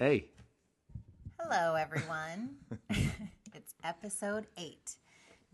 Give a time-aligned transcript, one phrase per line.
[0.00, 0.30] Hey,
[1.38, 2.56] Hello, everyone.
[3.54, 4.94] it's episode eight.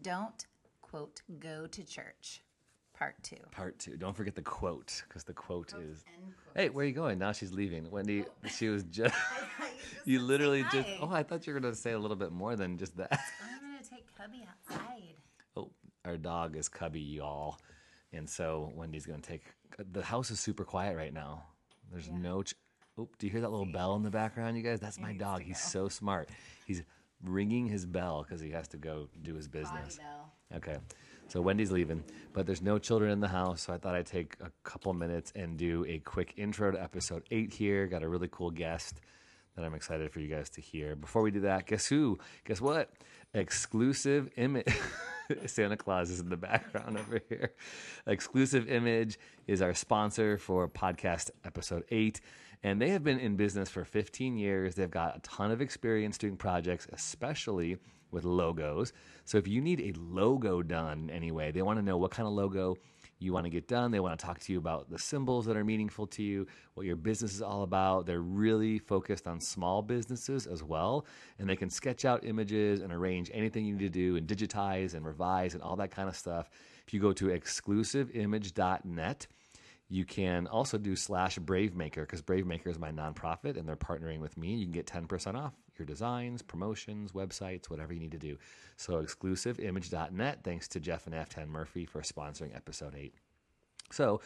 [0.02, 0.46] Don't,
[0.82, 2.42] quote, go to church,
[2.96, 3.38] part two.
[3.50, 3.96] part two.
[3.96, 6.04] Don't forget the quote because the quote is.
[6.54, 7.18] Hey, where are you going?
[7.18, 7.90] Now she's leaving.
[7.90, 8.48] Wendy, oh.
[8.48, 9.16] she was just.
[9.16, 10.90] just you literally just.
[11.00, 13.18] Oh, I thought you were going to say a little bit more than just that.
[13.42, 15.16] I'm going to take Cubby outside.
[15.56, 15.72] Oh,
[16.04, 17.58] our dog is Cubby, y'all.
[18.12, 19.42] And so Wendy's going to take.
[19.90, 21.46] The house is super quiet right now.
[21.90, 22.44] There's no.
[22.44, 22.54] Ch-
[22.98, 24.80] oh, do you hear that little bell in the background, you guys?
[24.80, 25.42] That's my dog.
[25.42, 26.28] He's so smart.
[26.66, 26.82] He's
[27.24, 29.98] ringing his bell because he has to go do his business.
[30.54, 30.76] Okay.
[31.28, 33.62] So Wendy's leaving, but there's no children in the house.
[33.62, 37.24] So I thought I'd take a couple minutes and do a quick intro to episode
[37.30, 37.86] eight here.
[37.88, 39.00] Got a really cool guest
[39.56, 40.94] that I'm excited for you guys to hear.
[40.94, 42.18] Before we do that, guess who?
[42.44, 42.90] Guess what?
[43.34, 44.66] Exclusive image.
[45.46, 47.52] Santa Claus is in the background over here.
[48.06, 52.20] Exclusive Image is our sponsor for podcast episode eight.
[52.66, 54.74] And they have been in business for 15 years.
[54.74, 57.76] They've got a ton of experience doing projects, especially
[58.10, 58.92] with logos.
[59.24, 62.32] So if you need a logo done anyway, they want to know what kind of
[62.32, 62.76] logo
[63.20, 63.92] you want to get done.
[63.92, 66.86] They want to talk to you about the symbols that are meaningful to you, what
[66.86, 68.04] your business is all about.
[68.04, 71.06] They're really focused on small businesses as well.
[71.38, 74.94] And they can sketch out images and arrange anything you need to do and digitize
[74.94, 76.50] and revise and all that kind of stuff.
[76.84, 79.26] If you go to exclusiveimage.net,
[79.88, 84.36] you can also do slash Bravemaker because Bravemaker is my nonprofit and they're partnering with
[84.36, 84.54] me.
[84.54, 88.36] You can get 10% off your designs, promotions, websites, whatever you need to do.
[88.76, 90.40] So exclusiveimage.net.
[90.42, 93.14] Thanks to Jeff and F10 Murphy for sponsoring episode 8.
[93.92, 94.20] So,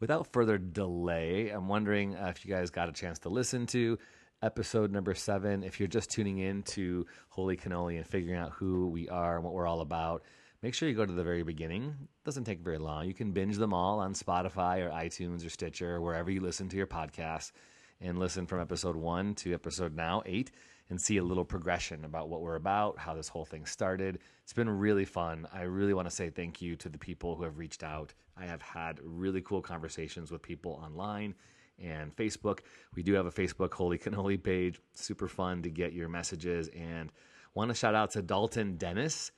[0.00, 3.98] without further delay, I'm wondering uh, if you guys got a chance to listen to
[4.42, 5.62] episode number seven.
[5.62, 9.44] If you're just tuning in to Holy Cannoli and figuring out who we are and
[9.44, 10.22] what we're all about,
[10.62, 11.94] make sure you go to the very beginning.
[12.00, 13.06] It doesn't take very long.
[13.06, 16.68] You can binge them all on Spotify or iTunes or Stitcher or wherever you listen
[16.68, 17.52] to your podcasts
[18.00, 20.52] and listen from episode one to episode now eight
[20.88, 24.18] and see a little progression about what we're about, how this whole thing started.
[24.42, 25.48] It's been really fun.
[25.52, 28.12] I really want to say thank you to the people who have reached out.
[28.36, 31.34] I have had really cool conversations with people online
[31.78, 32.60] and Facebook.
[32.94, 34.80] We do have a Facebook Holy Cannoli page.
[34.94, 37.10] Super fun to get your messages and
[37.54, 39.32] want to shout out to Dalton Dennis.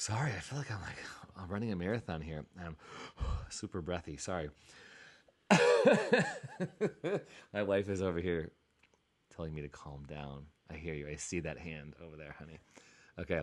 [0.00, 0.96] Sorry, I feel like I'm like
[1.36, 2.46] I'm running a marathon here.
[2.58, 2.74] I'm
[3.50, 4.16] super breathy.
[4.16, 4.48] Sorry.
[7.52, 8.50] My wife is over here
[9.36, 10.46] telling me to calm down.
[10.70, 11.06] I hear you.
[11.06, 12.60] I see that hand over there, honey.
[13.18, 13.42] Okay.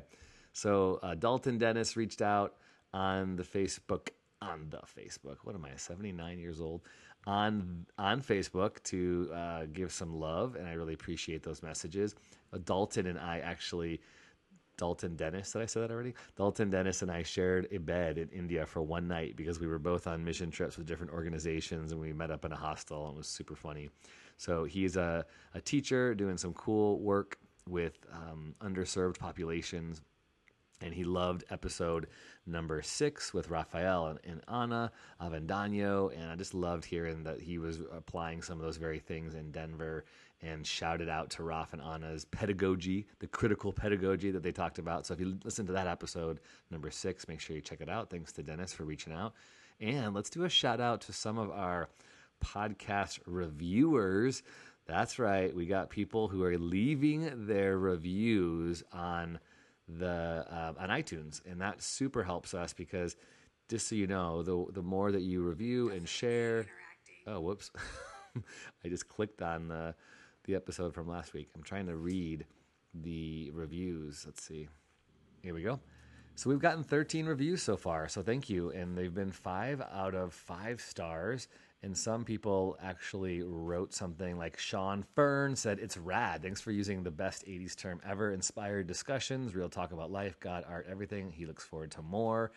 [0.51, 2.55] So uh, Dalton Dennis reached out
[2.91, 4.09] on the Facebook
[4.41, 5.37] on the Facebook.
[5.43, 5.75] What am I?
[5.75, 6.81] 79 years old
[7.27, 12.15] on on Facebook to uh, give some love, and I really appreciate those messages.
[12.51, 14.01] Uh, Dalton and I actually.
[14.77, 16.13] Dalton Dennis, did I say that already?
[16.35, 19.79] Dalton Dennis and I shared a bed in India for one night because we were
[19.79, 23.15] both on mission trips with different organizations and we met up in a hostel and
[23.15, 23.89] it was super funny.
[24.37, 30.01] So he's a, a teacher doing some cool work with um, underserved populations.
[30.79, 32.05] And he loved episode
[32.45, 36.15] number six with Raphael and, and Anna Avendano.
[36.15, 39.51] And I just loved hearing that he was applying some of those very things in
[39.51, 40.05] Denver
[40.41, 45.05] and shouted out to Raf and Anna's pedagogy, the critical pedagogy that they talked about.
[45.05, 46.39] So if you listen to that episode,
[46.69, 48.09] number six, make sure you check it out.
[48.09, 49.33] Thanks to Dennis for reaching out.
[49.79, 51.89] And let's do a shout out to some of our
[52.43, 54.43] podcast reviewers.
[54.85, 55.53] That's right.
[55.55, 59.39] We got people who are leaving their reviews on
[59.87, 63.15] the uh, on iTunes, and that super helps us because
[63.69, 66.65] just so you know, the the more that you review and share.
[67.25, 67.71] Oh, whoops!
[68.85, 69.95] I just clicked on the
[70.47, 71.49] the episode from last week.
[71.55, 72.45] I'm trying to read
[72.93, 74.23] the reviews.
[74.25, 74.69] Let's see.
[75.43, 75.79] Here we go.
[76.35, 78.07] So we've gotten 13 reviews so far.
[78.07, 78.69] So thank you.
[78.69, 81.49] And they've been five out of five stars.
[81.83, 86.41] And some people actually wrote something like Sean Fern said, It's rad.
[86.41, 88.31] Thanks for using the best 80s term ever.
[88.31, 91.31] Inspired discussions, real talk about life, God, art, everything.
[91.31, 92.51] He looks forward to more.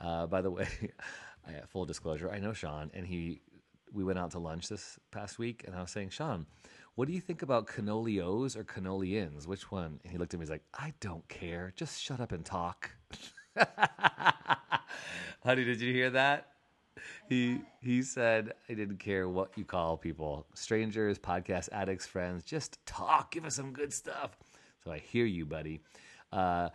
[0.00, 0.66] Uh, by the way,
[1.46, 3.42] I, full disclosure, I know Sean, and he
[3.92, 6.46] we went out to lunch this past week, and I was saying, Sean,
[7.00, 9.48] what do you think about cannolios or cannolians?
[9.48, 10.00] Which one?
[10.02, 11.72] And he looked at me, he's like, I don't care.
[11.74, 12.90] Just shut up and talk.
[15.42, 16.48] Honey, did you hear that?
[17.26, 22.44] He he said, I didn't care what you call people, strangers, podcast addicts, friends.
[22.44, 23.32] Just talk.
[23.32, 24.36] Give us some good stuff.
[24.84, 25.80] So I hear you, buddy.
[26.30, 26.68] Uh,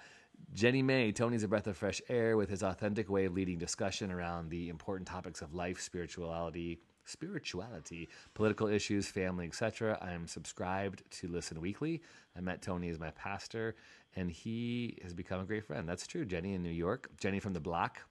[0.55, 4.11] Jenny May, Tony's a breath of fresh air with his authentic way of leading discussion
[4.11, 9.97] around the important topics of life, spirituality, spirituality, political issues, family, etc.
[10.01, 12.01] I'm subscribed to Listen Weekly.
[12.35, 13.75] I met Tony as my pastor,
[14.15, 15.87] and he has become a great friend.
[15.87, 16.25] That's true.
[16.25, 18.01] Jenny in New York, Jenny from the block.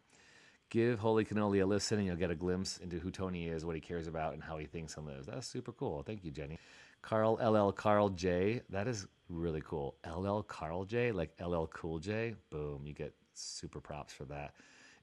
[0.71, 3.75] Give Holy Cannoli a listen, and you'll get a glimpse into who Tony is, what
[3.75, 5.27] he cares about, and how he thinks and lives.
[5.27, 6.03] That's super cool.
[6.03, 6.59] Thank you, Jenny.
[7.03, 8.63] Carl LL Carl J.
[8.71, 9.95] That is really cool.
[10.07, 12.35] LL Carl J, like LL Cool J.
[12.51, 14.55] Boom, you get super props for that.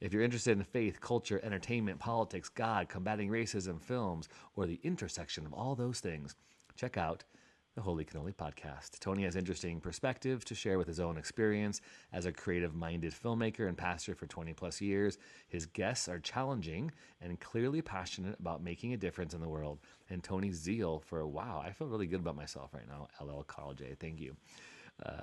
[0.02, 5.46] If you're interested in faith, culture, entertainment, politics, God, combating racism, films, or the intersection
[5.46, 6.36] of all those things,
[6.76, 7.24] check out
[7.76, 9.00] the Holy Cannoli podcast.
[9.00, 11.82] Tony has interesting perspective to share with his own experience
[12.12, 15.20] as a creative minded filmmaker and pastor for 20 plus years.
[15.48, 19.80] His guests are challenging and clearly passionate about making a difference in the world.
[20.10, 23.08] And Tony's zeal for, wow, I feel really good about myself right now.
[23.24, 24.36] LL Carl J, thank you.
[25.06, 25.22] Uh,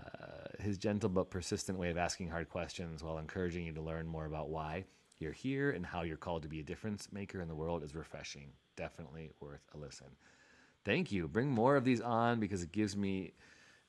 [0.60, 4.26] his gentle but persistent way of asking hard questions while encouraging you to learn more
[4.26, 4.84] about why
[5.18, 7.94] you're here and how you're called to be a difference maker in the world is
[7.94, 8.50] refreshing.
[8.76, 10.08] Definitely worth a listen
[10.88, 11.28] thank you.
[11.28, 13.32] Bring more of these on because it gives me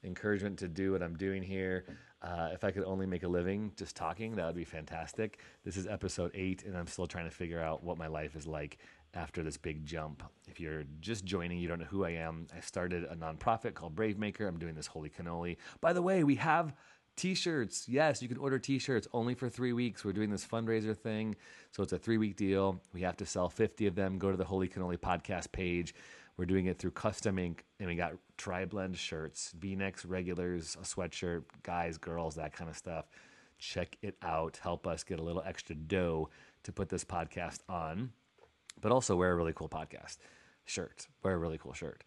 [0.04, 1.86] encouragement to do what I'm doing here.
[2.22, 5.40] Uh, if I could only make a living just talking, that would be fantastic.
[5.64, 8.46] This is episode eight, and I'm still trying to figure out what my life is
[8.46, 8.80] like
[9.14, 10.24] after this big jump.
[10.48, 12.48] If you're just joining, you don't know who I am.
[12.56, 14.48] I started a nonprofit called Brave Maker.
[14.48, 15.58] I'm doing this holy cannoli.
[15.82, 16.74] By the way, we have
[17.16, 17.88] t-shirts.
[17.90, 20.06] Yes, you can order t-shirts only for three weeks.
[20.06, 21.36] We're doing this fundraiser thing,
[21.72, 22.82] so it's a three-week deal.
[22.94, 24.18] We have to sell 50 of them.
[24.18, 25.94] Go to the Holy Cannoli podcast page.
[26.38, 30.78] We're doing it through custom ink, and we got tri blend shirts, v necks, regulars,
[30.80, 33.10] a sweatshirt, guys, girls, that kind of stuff.
[33.58, 34.58] Check it out.
[34.64, 36.30] Help us get a little extra dough
[36.64, 38.12] to put this podcast on,
[38.82, 40.18] but also wear a really cool podcast
[40.66, 41.08] shirt.
[41.24, 42.04] Wear a really cool shirt.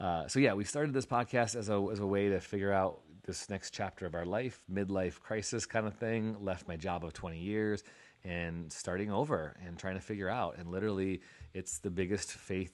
[0.00, 3.00] Uh, so yeah, we started this podcast as a as a way to figure out
[3.24, 6.36] this next chapter of our life, midlife crisis kind of thing.
[6.40, 7.82] Left my job of 20 years
[8.24, 10.56] and starting over and trying to figure out.
[10.58, 11.20] And literally,
[11.54, 12.72] it's the biggest faith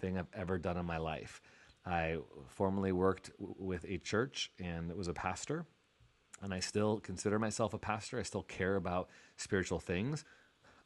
[0.00, 1.40] thing I've ever done in my life.
[1.84, 2.18] I
[2.48, 5.66] formerly worked w- with a church and it was a pastor,
[6.40, 8.18] and I still consider myself a pastor.
[8.18, 10.24] I still care about spiritual things.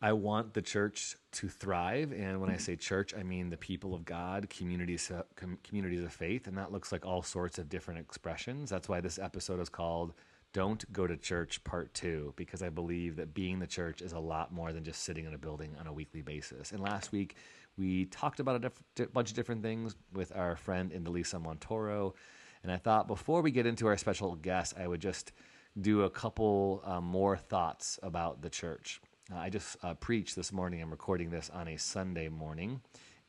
[0.02, 3.94] I want the church to thrive, and when I say church, I mean the people
[3.94, 7.70] of God, communities, uh, com- communities of faith, and that looks like all sorts of
[7.70, 8.68] different expressions.
[8.68, 10.12] That's why this episode is called
[10.52, 14.18] "Don't Go to Church" Part Two, because I believe that being the church is a
[14.18, 16.72] lot more than just sitting in a building on a weekly basis.
[16.72, 17.36] And last week
[17.78, 22.14] we talked about a diff- bunch of different things with our friend Indalisa Montoro.
[22.62, 25.32] And I thought before we get into our special guest, I would just
[25.80, 29.00] do a couple uh, more thoughts about the church.
[29.32, 30.80] Uh, I just uh, preached this morning.
[30.80, 32.80] I'm recording this on a Sunday morning,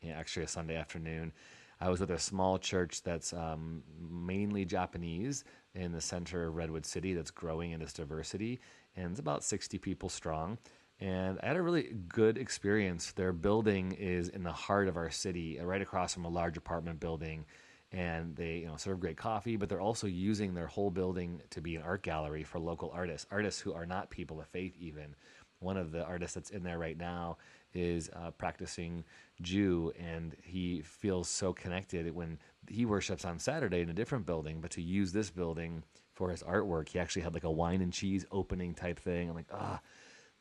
[0.08, 1.34] actually, a Sunday afternoon.
[1.82, 6.86] I was with a small church that's um, mainly Japanese in the center of Redwood
[6.86, 8.60] City that's growing in its diversity,
[8.96, 10.58] and it's about 60 people strong
[11.00, 13.12] and I had a really good experience.
[13.12, 16.58] Their building is in the heart of our city, uh, right across from a large
[16.58, 17.46] apartment building,
[17.92, 19.58] and they you know serve great coffee.
[19.58, 23.28] But they're also using their whole building to be an art gallery for local artists,
[23.32, 24.76] artists who are not people of faith.
[24.80, 25.16] Even
[25.60, 27.38] one of the artists that's in there right now
[27.74, 29.04] is uh, practicing
[29.42, 32.40] Jew, and he feels so connected when
[32.70, 35.84] he worships on Saturday in a different building, but to use this building
[36.14, 39.30] for his artwork, he actually had like a wine and cheese opening type thing.
[39.30, 39.80] I'm like, ah.
[39.82, 39.88] Oh,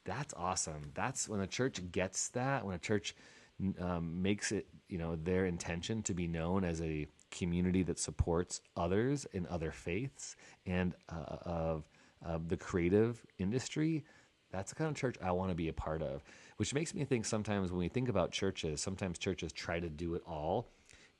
[0.07, 0.93] that's awesome.
[0.95, 3.15] That's when a church gets that, when a church
[3.81, 8.61] um, makes it, you know, their intention to be known as a community that supports
[8.77, 11.89] others in other faiths and uh, of
[12.25, 14.05] uh, the creative industry.
[14.57, 16.25] That's the kind of church I want to be a part of.
[16.57, 20.15] Which makes me think sometimes when we think about churches, sometimes churches try to do
[20.15, 20.69] it all.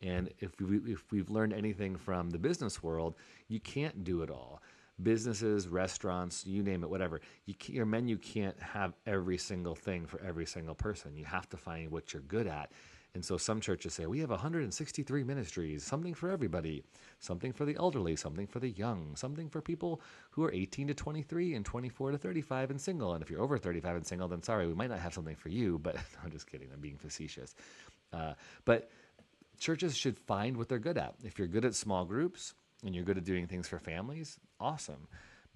[0.01, 3.15] And if we if we've learned anything from the business world,
[3.49, 4.63] you can't do it all
[5.03, 7.21] businesses, restaurants, you name it, whatever.
[7.45, 11.15] You your menu can't have every single thing for every single person.
[11.17, 12.73] You have to find what you're good at.
[13.17, 16.85] And so some churches say, we have 163 ministries, something for everybody,
[17.19, 20.95] something for the elderly, something for the young, something for people who are 18 to
[20.95, 23.15] 23 and 24 to 35 and single.
[23.15, 25.49] And if you're over 35 and single, then sorry, we might not have something for
[25.49, 26.69] you, but I'm just kidding.
[26.71, 27.55] I'm being facetious.
[28.13, 28.35] Uh,
[28.67, 28.91] but
[29.59, 31.15] churches should find what they're good at.
[31.25, 32.53] If you're good at small groups,
[32.85, 35.09] and you're good at doing things for families, awesome.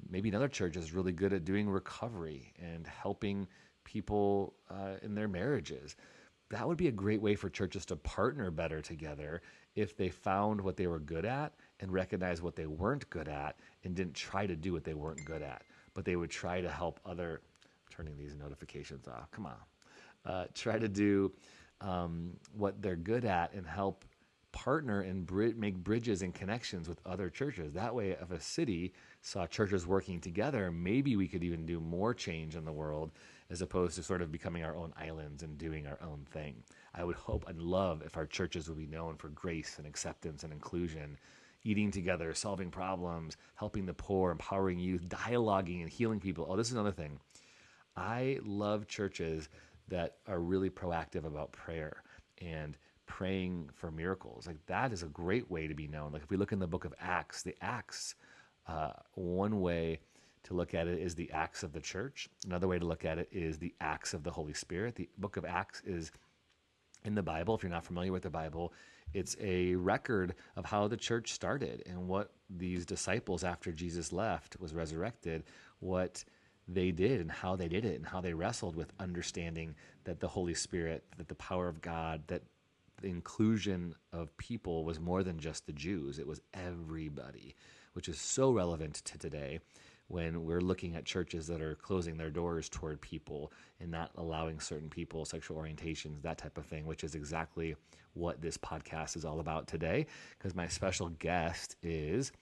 [0.09, 3.47] Maybe another church is really good at doing recovery and helping
[3.85, 5.95] people uh, in their marriages.
[6.51, 9.43] That would be a great way for churches to partner better together
[9.75, 13.57] if they found what they were good at and recognized what they weren't good at
[13.85, 15.63] and didn't try to do what they weren't good at,
[15.95, 17.41] but they would try to help other.
[17.91, 19.31] turning these notifications off.
[19.31, 19.57] Come on,
[20.25, 21.33] uh, try to do
[21.81, 24.05] um, what they're good at and help
[24.53, 27.73] partner and bri- make bridges and connections with other churches.
[27.73, 28.93] That way, if a city
[29.23, 33.13] saw churches working together, maybe we could even do more change in the world
[33.51, 36.63] as opposed to sort of becoming our own islands and doing our own thing.
[36.95, 40.45] I would hope and love if our churches would be known for grace and acceptance
[40.45, 41.19] and inclusion,
[41.65, 46.47] eating together, solving problems, helping the poor, empowering youth, dialoguing and healing people.
[46.49, 47.19] Oh, this is another thing.
[47.97, 49.49] I love churches
[49.89, 52.03] that are really proactive about prayer
[52.41, 52.77] and
[53.07, 54.47] praying for miracles.
[54.47, 56.13] Like that is a great way to be known.
[56.13, 58.15] Like if we look in the book of Acts, the Acts,
[58.69, 59.99] uh, one way
[60.45, 62.29] to look at it is the acts of the church.
[62.47, 64.95] Another way to look at it is the acts of the Holy Spirit.
[64.95, 66.11] The book of Acts is
[67.05, 67.55] in the Bible.
[67.55, 68.73] If you're not familiar with the Bible,
[69.13, 74.59] it's a record of how the church started and what these disciples, after Jesus left,
[74.61, 75.45] was resurrected,
[75.81, 76.25] what
[76.69, 80.29] they did and how they did it and how they wrestled with understanding that the
[80.29, 82.43] Holy Spirit, that the power of God, that
[83.01, 87.55] the inclusion of people was more than just the Jews, it was everybody,
[87.95, 89.59] which is so relevant to today
[90.11, 94.59] when we're looking at churches that are closing their doors toward people and not allowing
[94.59, 97.77] certain people sexual orientations that type of thing which is exactly
[98.15, 100.07] what this podcast is all about today.
[100.37, 102.33] Because my special guest is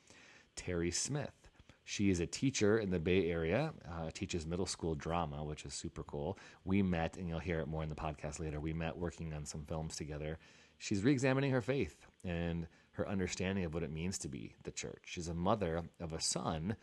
[0.56, 1.50] terri smith.
[1.84, 5.75] She is a teacher in the bay area uh, teaches middle school drama which is
[5.75, 6.38] super cool.
[6.64, 9.44] We met and you'll hear it more in the podcast later we met working on
[9.44, 10.38] some films together.
[10.78, 15.02] She's re-examining her faith and her understanding of what it means to be the church.
[15.04, 16.76] She's a mother of a son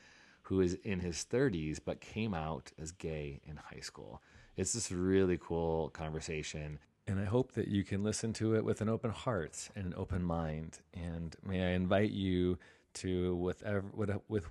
[0.46, 4.22] who is in his 30s but came out as gay in high school.
[4.56, 6.80] It's this really cool conversation.
[7.08, 9.94] And I hope that you can listen to it with an open heart and an
[9.96, 10.80] open mind.
[10.94, 12.58] And may I invite you
[12.96, 13.64] to, with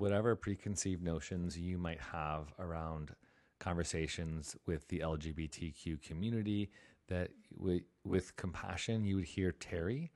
[0.00, 3.14] whatever preconceived notions you might have around
[3.58, 6.70] conversations with the LGBTQ community,
[7.08, 10.10] that with compassion, you would hear Terri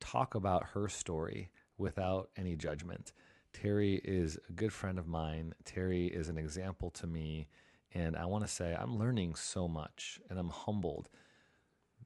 [0.00, 3.12] talk about her story without any judgment.
[3.52, 5.54] Terri is a good friend of mine.
[5.64, 7.48] Terri is an example to me.
[7.94, 11.08] And I want to say I'm learning so much and I'm humbled.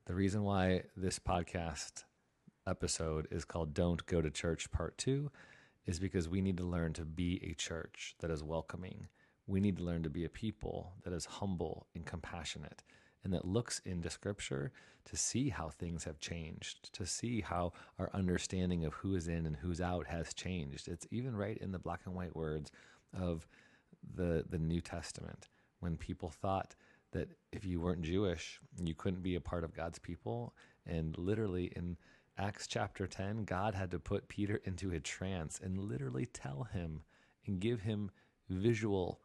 [0.07, 2.05] The reason why this podcast
[2.67, 5.31] episode is called Don't Go to Church Part 2
[5.87, 9.07] is because we need to learn to be a church that is welcoming.
[9.47, 12.83] We need to learn to be a people that is humble and compassionate
[13.27, 14.71] and that looks into scripture
[15.05, 19.47] to see how things have changed, to see how our understanding of who is in
[19.47, 20.87] and who's out has changed.
[20.87, 22.71] It's even right in the black and white words
[23.13, 23.49] of
[24.15, 25.49] the the New Testament
[25.81, 26.77] when people thought
[27.11, 30.55] that if you weren't Jewish, you couldn't be a part of God's people.
[30.87, 31.97] And literally in
[32.39, 37.03] Acts chapter 10, God had to put Peter into a trance and literally tell him
[37.45, 38.13] and give him
[38.49, 39.21] visual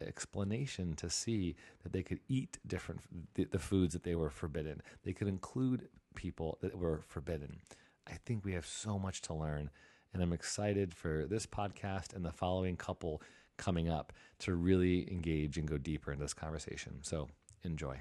[0.00, 3.00] explanation to see that they could eat different
[3.34, 4.82] the, the, foods that they were forbidden.
[5.04, 7.60] They could include people that were forbidden.
[8.06, 9.70] I think we have so much to learn,
[10.12, 13.22] and I'm excited for this podcast and the following couple
[13.56, 16.98] coming up to really engage and go deeper in this conversation.
[17.02, 17.28] So
[17.64, 18.00] enjoy.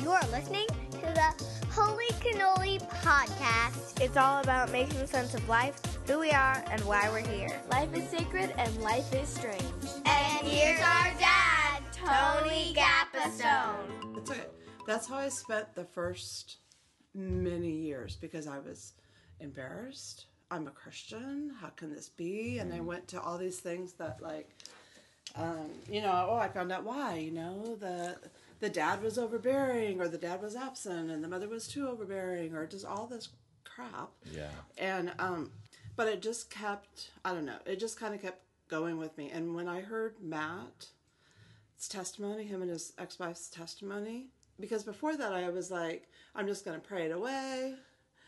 [0.00, 4.00] You are listening to the Holy Cannoli podcast.
[4.00, 7.60] It's all about making sense of life, who we are, and why we're here.
[7.70, 9.62] Life is sacred and life is strange.
[10.40, 14.14] And here's our dad, Tony Gappastone.
[14.14, 14.46] That's okay.
[14.86, 16.56] That's how I spent the first
[17.14, 18.94] many years because I was
[19.40, 20.28] embarrassed.
[20.50, 21.52] I'm a Christian.
[21.60, 22.56] How can this be?
[22.56, 24.48] And I went to all these things that, like,
[25.36, 27.16] um, you know, oh, I found out why.
[27.16, 28.16] You know, the
[28.60, 32.54] the dad was overbearing, or the dad was absent, and the mother was too overbearing,
[32.54, 33.28] or just all this
[33.64, 34.08] crap.
[34.32, 34.48] Yeah.
[34.78, 35.50] And um,
[35.96, 37.10] but it just kept.
[37.26, 37.58] I don't know.
[37.66, 38.40] It just kind of kept
[38.70, 39.30] going with me.
[39.30, 40.92] And when I heard Matt's
[41.88, 46.80] testimony, him and his ex-wife's testimony, because before that I was like, I'm just going
[46.80, 47.74] to pray it away.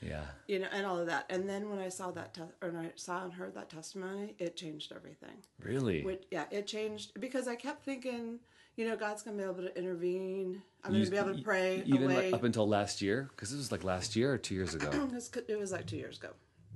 [0.01, 0.25] Yeah.
[0.49, 1.27] You know, and all of that.
[1.31, 4.35] And then when I saw that, te- or when I saw and heard that testimony,
[4.39, 5.37] it changed everything.
[5.61, 6.03] Really?
[6.03, 8.41] Which, yeah, it changed because I kept thinking,
[8.77, 10.61] you know, God's going to be able to intervene.
[10.83, 12.33] I'm going to be able to pray even away.
[12.33, 14.91] Like up until last year, because this was like last year or two years ago.
[15.49, 16.31] it was like two years ago.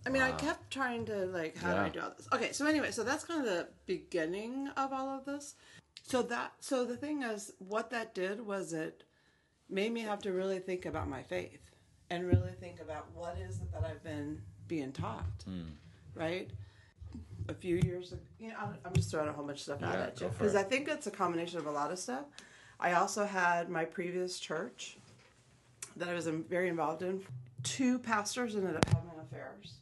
[0.06, 0.28] I mean, wow.
[0.28, 1.74] I kept trying to like, how Yeah.
[1.74, 2.28] do I do all this?
[2.32, 5.56] Okay, so anyway, so that's kind of the beginning of all of this.
[6.04, 9.02] So that, so the thing is, what that did was it
[9.68, 11.72] made me have to really think about my faith
[12.10, 15.44] and really think about what is it that I've been being taught,
[16.14, 16.48] right?
[17.48, 19.96] A few years, ago, you know, I'm, just throwing a whole bunch of stuff out
[19.96, 20.54] at you because.
[20.54, 22.26] I think it's a combination of a lot of stuff.
[22.78, 24.98] I also had my previous church
[25.96, 27.22] that I was very involved in.
[27.64, 29.74] Two pastors ended up having affairs.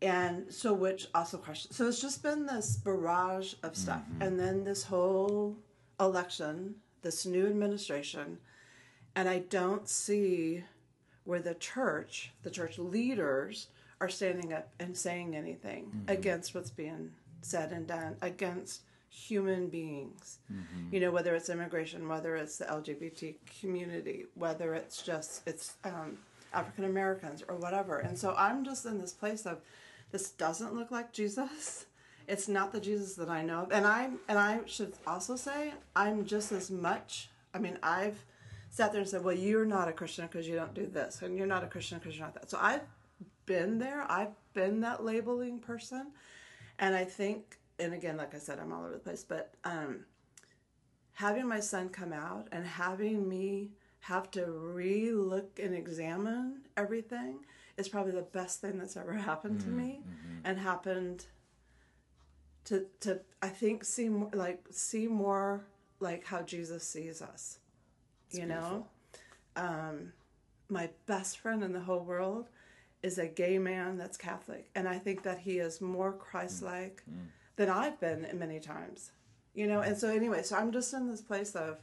[0.00, 1.76] And so, which also questions.
[1.76, 4.02] So it's just been this barrage of stuff.
[4.02, 4.22] Mm-hmm.
[4.22, 5.56] And then this whole
[5.98, 8.38] election, this new administration.
[9.16, 10.62] And I don't see
[11.24, 13.68] where the church, the church leaders,
[14.00, 16.10] are standing up and saying anything mm-hmm.
[16.10, 17.10] against what's being
[17.42, 20.38] said and done, against human beings.
[20.52, 20.94] Mm-hmm.
[20.94, 26.18] You know, whether it's immigration, whether it's the LGBT community, whether it's just it's um,
[26.52, 27.98] African Americans or whatever.
[27.98, 29.60] And so I'm just in this place of
[30.10, 31.86] this doesn't look like Jesus.
[32.26, 33.72] It's not the Jesus that I know of.
[33.72, 38.24] And I and I should also say I'm just as much I mean I've
[38.70, 41.36] sat there and said, "Well, you're not a Christian because you don't do this, and
[41.36, 42.82] you're not a Christian because you're not that." So I've
[43.46, 44.04] been there.
[44.10, 46.12] I've been that labeling person,
[46.78, 50.04] and I think, and again, like I said, I'm all over the place, but um,
[51.12, 57.40] having my son come out and having me have to re-look and examine everything
[57.78, 60.38] is probably the best thing that's ever happened to mm, me, mm-hmm.
[60.44, 61.24] and happened
[62.64, 65.64] to to I think see more like see more
[66.00, 67.58] like how Jesus sees us.
[68.30, 68.86] you know,
[69.56, 70.12] um,
[70.68, 72.48] my best friend in the whole world
[73.02, 77.14] is a gay man that's Catholic, and I think that he is more Christ-like mm,
[77.14, 77.26] mm.
[77.56, 79.12] than I've been many times.
[79.54, 81.78] You know, and so anyway, so I'm just in this place of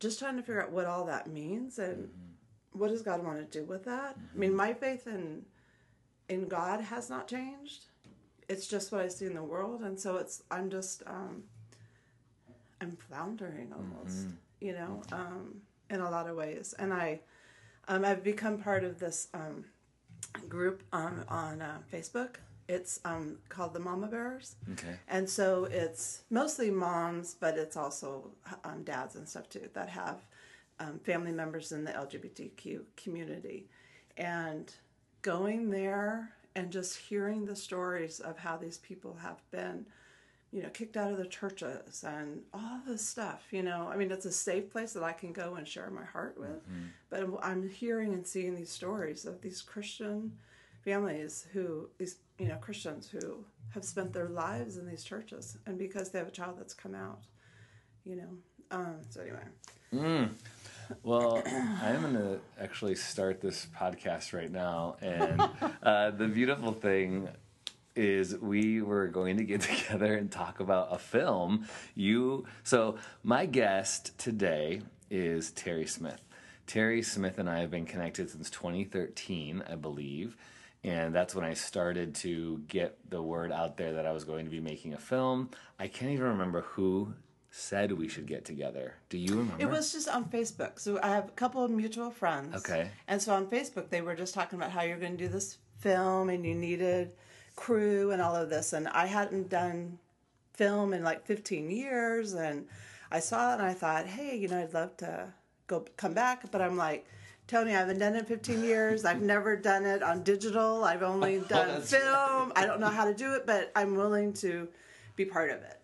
[0.00, 2.32] just trying to figure out what all that means and mm-hmm.
[2.76, 4.16] What does God want to do with that.
[4.34, 5.44] I mean, my faith in
[6.28, 7.84] in God has not changed.
[8.48, 11.44] It's just what I see in the world, and so it's I'm just um,
[12.80, 14.28] I'm floundering almost,
[14.60, 16.74] you know, um, in a lot of ways.
[16.78, 17.20] And I
[17.88, 19.64] um, I've become part of this um,
[20.48, 22.36] group on on uh, Facebook.
[22.68, 24.56] It's um, called the Mama Bears.
[24.72, 24.96] Okay.
[25.06, 28.32] And so it's mostly moms, but it's also
[28.64, 30.24] um, dads and stuff too that have
[30.80, 33.66] um, family members in the LGBTQ community.
[34.16, 34.72] And
[35.22, 39.84] going there and just hearing the stories of how these people have been,
[40.52, 43.88] you know, kicked out of the churches and all this stuff, you know.
[43.92, 46.62] I mean, it's a safe place that I can go and share my heart with.
[47.10, 50.38] But I'm- hearing and seeing these stories of these Christian
[50.84, 55.76] families who these you know Christians who have spent their lives in these churches and
[55.78, 57.22] because they have a child that's come out
[58.04, 58.28] you know
[58.70, 59.42] um so anyway
[61.02, 61.42] Well,
[61.82, 64.96] I'm going to actually start this podcast right now.
[65.00, 65.40] And
[65.82, 67.28] uh, the beautiful thing
[67.94, 71.66] is we were going to get together and talk about a film.
[71.94, 76.20] You so my guest today is Terri Smith.
[76.66, 80.36] Terri Smith and I have been connected since 2013, I believe.
[80.84, 84.44] And that's when I started to get the word out there that I was going
[84.44, 85.50] to be making a film.
[85.78, 87.14] I can't even remember who
[87.50, 88.94] said we should get together.
[89.08, 89.62] Do you remember?
[89.62, 90.78] it was just on facebook.
[90.78, 92.54] So i have a couple of mutual friends.
[92.56, 92.90] Okay.
[93.08, 95.58] and so on facebook they were just talking about how you're going to do this
[95.78, 97.12] film and you needed
[97.54, 98.72] crew and all of this.
[98.72, 99.98] And i hadn't done
[100.54, 102.34] film in like 15 years.
[102.34, 102.66] And
[103.10, 105.32] i saw it and i thought hey you know i'd love to
[105.66, 106.50] go come back.
[106.50, 107.06] But i'm like
[107.46, 109.04] tony i haven't done it in 15 years.
[109.04, 110.84] I've never done it on digital.
[110.84, 112.52] I've only oh, done that's film.
[112.56, 114.68] i don't know how to do it but i'm willing to
[115.14, 115.80] be part of it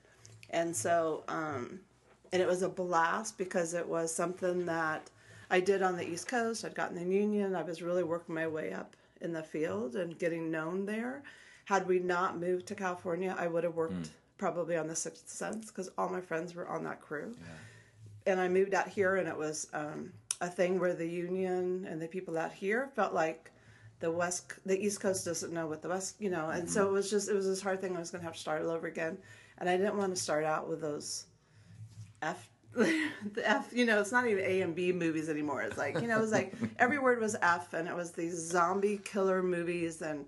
[0.53, 1.81] and so um
[2.33, 5.11] and it was a blast because it was something that
[5.51, 6.65] I did on the East Coast.
[6.65, 7.55] I'd gotten the union.
[7.55, 11.23] I was really working my way up in the field and getting known there.
[11.67, 15.67] Had we not moved to California, I would have worked probably on the Sixth Sense
[15.67, 17.37] because all my friends were on that crew.
[18.27, 20.11] And I moved out here, and it was um,
[20.41, 23.51] a thing where the union and the people out here felt like
[24.01, 26.49] the west, the East Coast doesn't know what the West, you know.
[26.49, 27.95] And so it was just, it was this hard thing.
[27.95, 29.19] I was going to have to start all over again,
[29.63, 31.27] and I didn't want to start out with those
[32.21, 33.09] F the
[33.45, 35.63] F, you know, it's not even A and B movies anymore.
[35.63, 38.35] It's like, you know, it was like every word was F and it was these
[38.35, 40.27] zombie killer movies and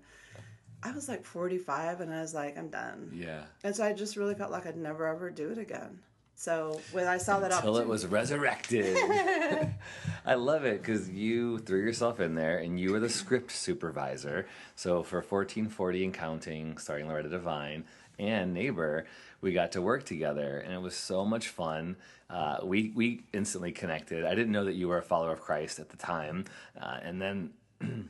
[0.83, 3.11] I was like 45 and I was like, I'm done.
[3.13, 3.41] Yeah.
[3.65, 5.99] And so I just really felt like I'd never ever do it again.
[6.37, 8.95] So when I saw that up Until it was resurrected.
[10.25, 14.47] I love it because you threw yourself in there and you were the script supervisor.
[14.75, 17.85] So for 1440 and counting, starring Loretta Devine
[18.17, 19.05] and Neighbor,
[19.41, 21.95] we got to work together and it was so much fun.
[22.29, 24.25] Uh, we, we instantly connected.
[24.25, 26.45] I didn't know that you were a follower of Christ at the time.
[26.79, 27.51] Uh, and then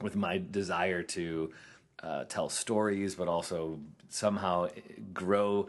[0.00, 1.52] with my desire to
[2.02, 4.68] uh, tell stories, but also somehow
[5.14, 5.68] grow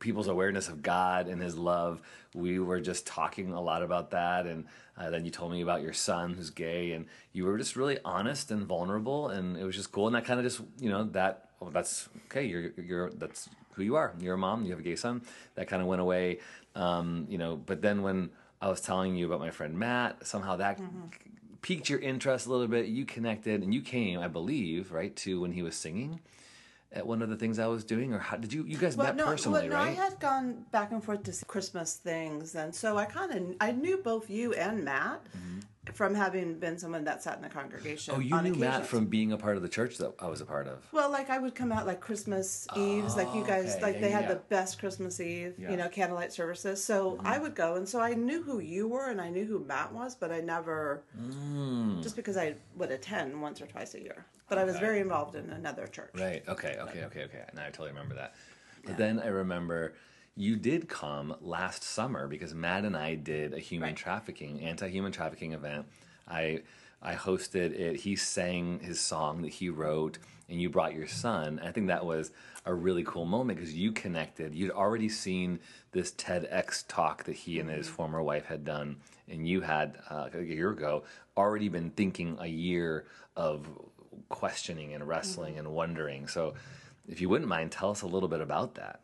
[0.00, 2.02] people's awareness of God and His love.
[2.34, 4.66] We were just talking a lot about that, and
[4.98, 7.98] uh, then you told me about your son who's gay, and you were just really
[8.04, 10.06] honest and vulnerable, and it was just cool.
[10.06, 12.44] And that kind of just, you know, that oh, that's okay.
[12.44, 14.14] You're you're that's who you are.
[14.18, 14.64] You're a mom.
[14.64, 15.22] You have a gay son.
[15.54, 16.40] That kind of went away,
[16.74, 17.56] um, you know.
[17.56, 20.80] But then when I was telling you about my friend Matt, somehow that
[21.62, 22.86] piqued your interest a little bit.
[22.86, 26.20] You connected, and you came, I believe, right to when he was singing
[26.94, 28.64] at one of the things I was doing, or how did you?
[28.64, 31.44] You guys well, met no, personally, well, no, I had gone back and forth to
[31.46, 35.20] Christmas things, and so I kind of I knew both you and Matt
[35.92, 38.14] from having been someone that sat in the congregation.
[38.14, 38.34] Mm-hmm.
[38.34, 40.46] Oh, you knew Matt from being a part of the church that I was a
[40.46, 40.86] part of.
[40.92, 43.82] Well, like I would come out like Christmas Eves, like you guys, okay.
[43.82, 45.70] like Yeah, they yeah, had the best Christmas Eve, Yeah.
[45.70, 46.82] you know, candlelight services.
[46.82, 49.64] So I would go, and so I knew who you were, and I knew who
[49.64, 51.02] Matt was, but I never,
[52.02, 54.24] just because I would attend once or twice a year.
[54.48, 56.12] But I was very involved in another church.
[56.14, 56.42] Right.
[56.48, 56.76] Okay.
[56.78, 57.04] Okay.
[57.04, 57.24] Okay.
[57.24, 57.42] Okay.
[57.54, 58.34] Now I totally remember that.
[58.84, 59.94] But then I remember
[60.36, 63.96] you did come last summer because Matt and I did a human Right.
[63.96, 65.86] trafficking, anti-human trafficking event.
[66.28, 66.62] I
[67.02, 67.96] I hosted it.
[68.00, 70.16] He sang his song that he wrote,
[70.48, 71.60] and you brought your son.
[71.62, 72.32] I think that was
[72.64, 74.54] a really cool moment because you connected.
[74.54, 75.60] You'd already seen
[75.92, 78.96] this TEDx talk that he and his former wife had done,
[79.28, 81.04] and you had uh, a year ago
[81.36, 83.04] already been thinking a year
[83.36, 83.66] of
[84.30, 86.26] questioning and wrestling and wondering.
[86.26, 86.54] So,
[87.06, 89.00] if you wouldn't mind, tell us a little bit about that.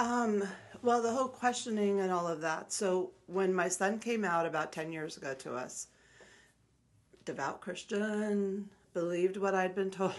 [0.00, 0.42] Um,
[0.80, 2.72] well, the whole questioning and all of that.
[2.72, 5.88] So when my son came out about 10 years ago to us,
[7.26, 10.14] devout Christian, believed what I'd been told,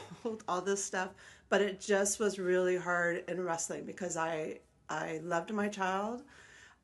[0.48, 1.10] all this stuff,
[1.50, 6.22] but it just was really hard and wrestling because I I loved my child.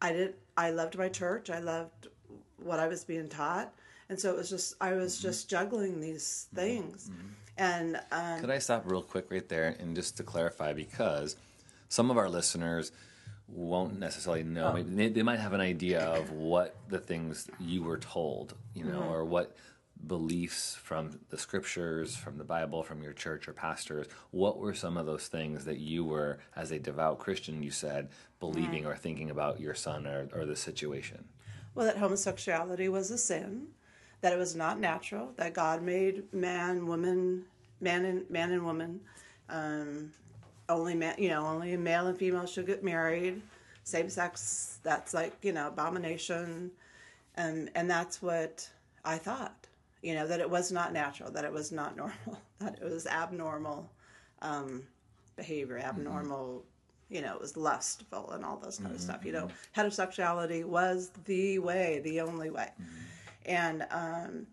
[0.02, 1.52] I did I loved my church.
[1.52, 2.08] I loved
[2.58, 3.74] what I was being taught.
[4.10, 7.12] And so it was just I was just juggling these things.
[7.60, 11.36] And um, Could I stop real quick right there and just to clarify because
[11.90, 12.92] some of our listeners
[13.48, 14.74] won't necessarily know.
[14.74, 18.84] Maybe they, they might have an idea of what the things you were told, you
[18.84, 19.56] know, or what
[20.06, 24.08] beliefs from the scriptures, from the Bible, from your church or pastors.
[24.32, 28.10] What were some of those things that you were, as a devout Christian, you said,
[28.40, 31.24] believing or thinking about your son or, or the situation?
[31.74, 33.68] Well, that homosexuality was a sin,
[34.22, 37.46] that it was not natural, that God made man, woman,
[37.80, 39.00] man and man and woman.
[39.50, 40.12] Um,
[40.70, 43.42] only man, you know, only male and female should get married.
[43.84, 46.72] Same sex, that's like you know abomination,
[47.36, 48.70] and and that's what
[49.06, 49.68] I thought.
[50.02, 53.08] You know that it was not natural, that it was not normal, that it was
[53.08, 53.90] abnormal
[54.42, 54.84] um,
[55.36, 56.64] behavior, abnormal.
[57.10, 59.24] You know, it was lustful and all those kind of stuff.
[59.24, 62.70] You know, heterosexuality was the way, the only way,
[63.46, 64.48] and um,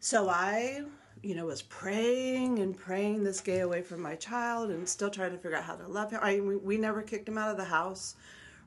[0.00, 0.82] so I,
[1.22, 5.30] you know, was praying and praying this gay away from my child and still trying
[5.30, 6.20] to figure out how to love him.
[6.22, 8.16] I we, we never kicked him out of the house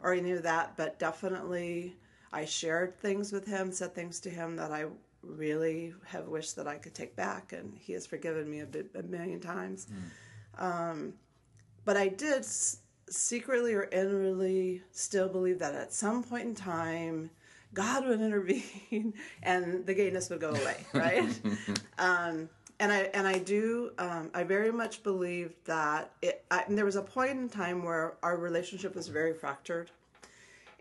[0.01, 1.95] or any of that, but definitely
[2.31, 4.85] I shared things with him, said things to him that I
[5.21, 8.91] really have wished that I could take back, and he has forgiven me a, bit,
[8.95, 9.87] a million times.
[10.57, 11.13] Um,
[11.83, 12.77] but I did s-
[13.09, 17.31] secretly or inwardly still believe that at some point in time,
[17.75, 21.39] God would intervene and the gayness would go away, right?
[21.99, 26.43] um, and I and I do um, I very much believe that it.
[26.49, 29.91] I, there was a point in time where our relationship was very fractured,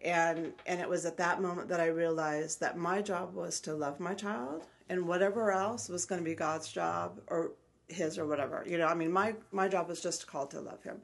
[0.03, 3.75] and and it was at that moment that I realized that my job was to
[3.75, 7.53] love my child, and whatever else was going to be God's job or
[7.89, 8.65] his or whatever.
[8.67, 10.97] You know, I mean, my my job was just called to love him,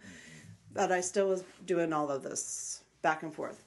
[0.72, 3.64] but I still was doing all of this back and forth.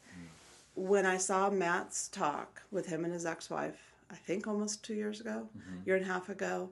[0.75, 5.21] When I saw Matt's talk with him and his ex-wife, I think almost two years
[5.21, 5.79] ago, mm-hmm.
[5.85, 6.69] year and a half ago,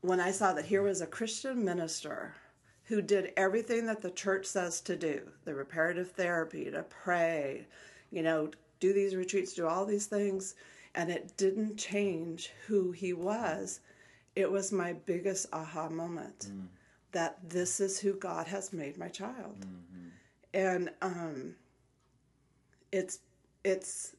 [0.00, 2.34] when I saw that here was a Christian minister
[2.84, 7.66] who did everything that the church says to do the reparative therapy, to pray,
[8.10, 10.54] you know, do these retreats, do all these things,
[10.94, 13.80] and it didn't change who he was.
[14.36, 16.66] It was my biggest aha moment mm.
[17.12, 19.60] that this is who God has made my child.
[19.60, 20.08] Mm-hmm.
[20.52, 21.54] And um,
[22.94, 23.18] it's,
[23.64, 24.14] it's,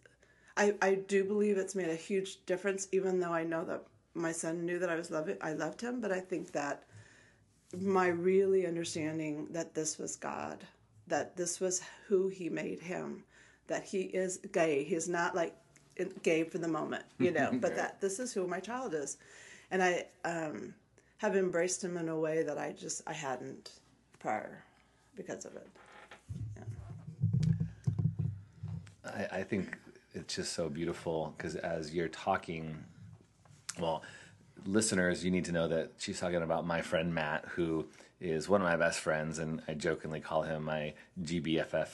[0.57, 3.83] I, I do believe it's made a huge difference, even though I know that
[4.13, 6.83] my son knew that I was loving, I loved him, but I think that
[7.81, 10.63] my really understanding that this was God,
[11.07, 13.23] that this was who He made him,
[13.67, 14.83] that He is gay.
[14.83, 15.55] He's not like
[16.23, 19.17] gay for the moment, you know, but that this is who my child is,
[19.71, 20.73] and I um,
[21.17, 23.71] have embraced him in a way that I just I hadn't
[24.19, 24.63] prior
[25.15, 25.67] because of it.
[29.05, 29.77] I, I think
[30.13, 32.77] it's just so beautiful because as you're talking,
[33.79, 34.03] well,
[34.65, 37.85] listeners, you need to know that she's talking about my friend Matt, who
[38.19, 41.89] is one of my best friends, and I jokingly call him my GBFF,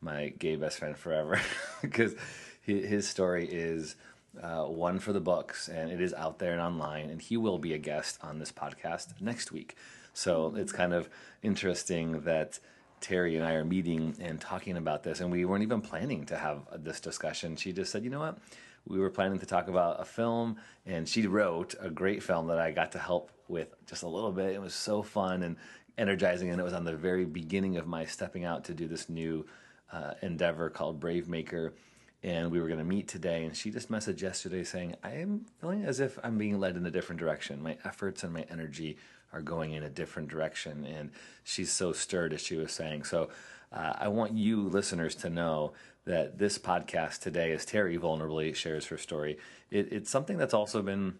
[0.00, 1.40] my gay best friend forever,
[1.82, 2.14] because
[2.62, 3.96] his story is
[4.40, 7.58] uh, one for the books, and it is out there and online, and he will
[7.58, 9.76] be a guest on this podcast next week.
[10.12, 11.08] So it's kind of
[11.42, 12.60] interesting that
[13.04, 16.38] Terri and I are meeting and talking about this, and we weren't even planning to
[16.38, 17.54] have this discussion.
[17.56, 18.38] She just said, "You know what?
[18.86, 22.58] We were planning to talk about a film, and she wrote a great film that
[22.58, 24.54] I got to help with just a little bit.
[24.54, 25.56] It was so fun and
[25.98, 29.08] energizing, and it was on the very beginning of my stepping out to do this
[29.08, 29.46] new
[29.92, 31.74] uh, endeavor called Brave Maker."
[32.24, 35.44] And we were going to meet today, and she just messaged yesterday saying, "I am
[35.60, 37.62] feeling as if I'm being led in a different direction.
[37.62, 38.96] My efforts and my energy
[39.34, 40.86] are going in a different direction.
[40.86, 41.10] And
[41.42, 43.04] she's so stirred, as she was saying.
[43.04, 43.28] So
[43.72, 45.72] uh, I want you listeners to know
[46.06, 49.38] that this podcast today, as Terri vulnerably shares her story,
[49.70, 51.18] it, it's something that's also been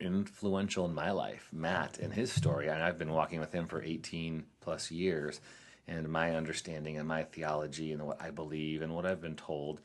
[0.00, 1.48] influential in my life.
[1.52, 5.40] Matt and his story, and I've been walking with him for 18 plus years.
[5.86, 9.80] and my understanding and my theology and what I believe and what I've been told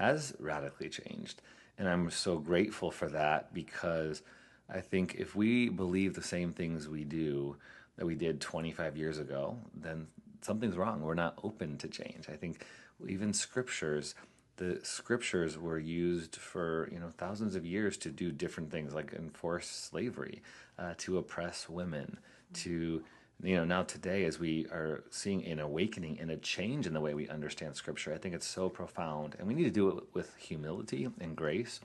[0.00, 1.42] has radically changed.
[1.76, 4.22] And I'm so grateful for that because
[4.68, 7.56] I think if we believe the same things we do
[7.96, 10.06] that we did 25 years ago, then
[10.40, 11.02] something's wrong.
[11.02, 12.30] We're not open to change.
[12.30, 12.64] I think
[13.06, 14.14] even scriptures,
[14.56, 19.12] the scriptures were used for you know thousands of years to do different things, like
[19.12, 20.42] enforce slavery,
[20.78, 22.18] uh, to oppress women,
[22.54, 23.02] to
[23.42, 27.00] you know now today as we are seeing an awakening and a change in the
[27.00, 29.36] way we understand scripture i think it's so profound.
[29.38, 31.80] And we need to do it with humility and grace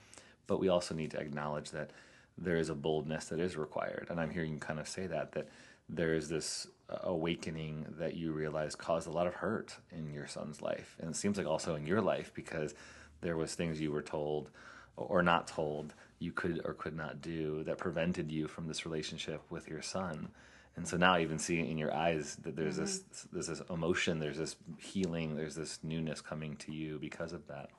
[0.48, 1.92] but we also need to acknowledge that
[2.38, 4.08] there is a boldness that is required.
[4.10, 5.48] And i'm hearing you kind of say that that
[5.88, 10.28] there is this uh, awakening that you realize caused a lot of hurt in your
[10.28, 10.96] son's life.
[11.00, 12.74] And it seems like also in your life because
[13.22, 14.50] there was things you were told
[14.98, 19.42] or not told you could or could not do that prevented you from this relationship
[19.50, 20.30] with your son
[20.78, 24.38] and so now even seeing in your eyes that there's this there's this emotion there's
[24.38, 27.70] this healing there's this newness coming to you because of that.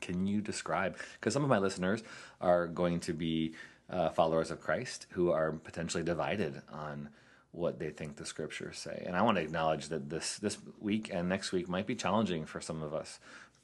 [0.00, 2.02] Can you describe because some of my listeners
[2.40, 3.54] are going to be
[3.90, 7.10] uh, followers of christ who are potentially divided on
[7.52, 9.02] what they think the scriptures say.
[9.06, 12.46] And i want to acknowledge that this this week and next week might be challenging
[12.46, 13.20] for some of us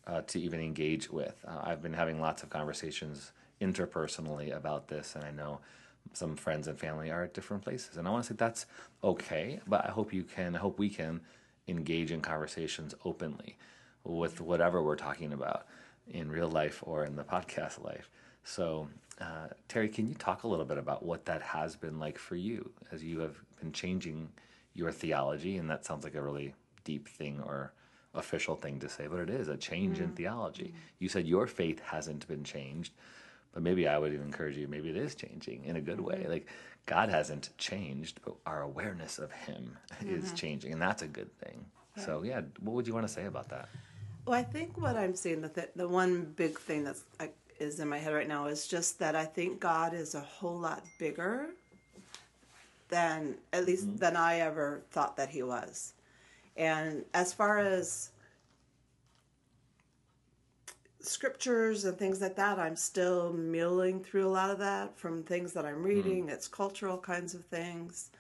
[0.07, 1.35] uh, to even engage with.
[1.47, 5.61] Uh, i've been having lots of conversations interpersonally about this and i know
[6.13, 7.97] some friends and family are at different places.
[7.97, 8.67] And i want to say that's
[9.03, 11.21] okay but i hope you can i hope we can
[11.69, 13.57] engage in conversations openly
[14.05, 15.67] with whatever we're talking about
[16.09, 18.11] in real life or in the podcast life.
[18.45, 18.89] So
[19.21, 22.37] uh, terri can you talk a little bit about what that has been like for
[22.37, 24.31] you as you have been changing
[24.75, 25.57] your theology?
[25.59, 27.73] And that sounds like a really deep thing or
[28.15, 30.75] official thing to say but it is a change in theology.
[30.99, 32.93] You said your faith hasn't been changed
[33.53, 36.17] but maybe I would even encourage you, maybe it is changing in a good way.
[36.17, 36.31] Mm-hmm.
[36.31, 36.47] Like
[36.87, 40.35] God hasn't changed, but our awareness of Him is mm-hmm.
[40.35, 41.65] changing, and that's a good thing.
[41.97, 43.69] So, yeah, what would you want to say about that?
[44.25, 47.05] Well, I think what I'm seeing, the, th- the one big thing that's
[47.59, 50.59] is in my head right now is just that I think God is a whole
[50.59, 51.51] lot bigger
[52.89, 53.97] than, at least, mm-hmm.
[53.99, 55.93] than I ever thought that He was.
[56.57, 58.11] And as far as
[61.03, 65.53] scriptures and things like that, I'm still mulling through a lot of that from things
[65.55, 66.29] that I'm reading.
[66.29, 68.11] It's cultural kinds of things.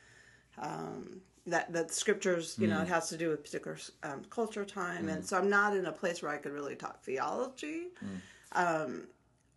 [0.58, 5.08] Um, that that scriptures, you know, it has to do with particular um, culture time,
[5.08, 7.88] and so I'm not in a place where I could really talk theology.
[8.52, 9.04] Um,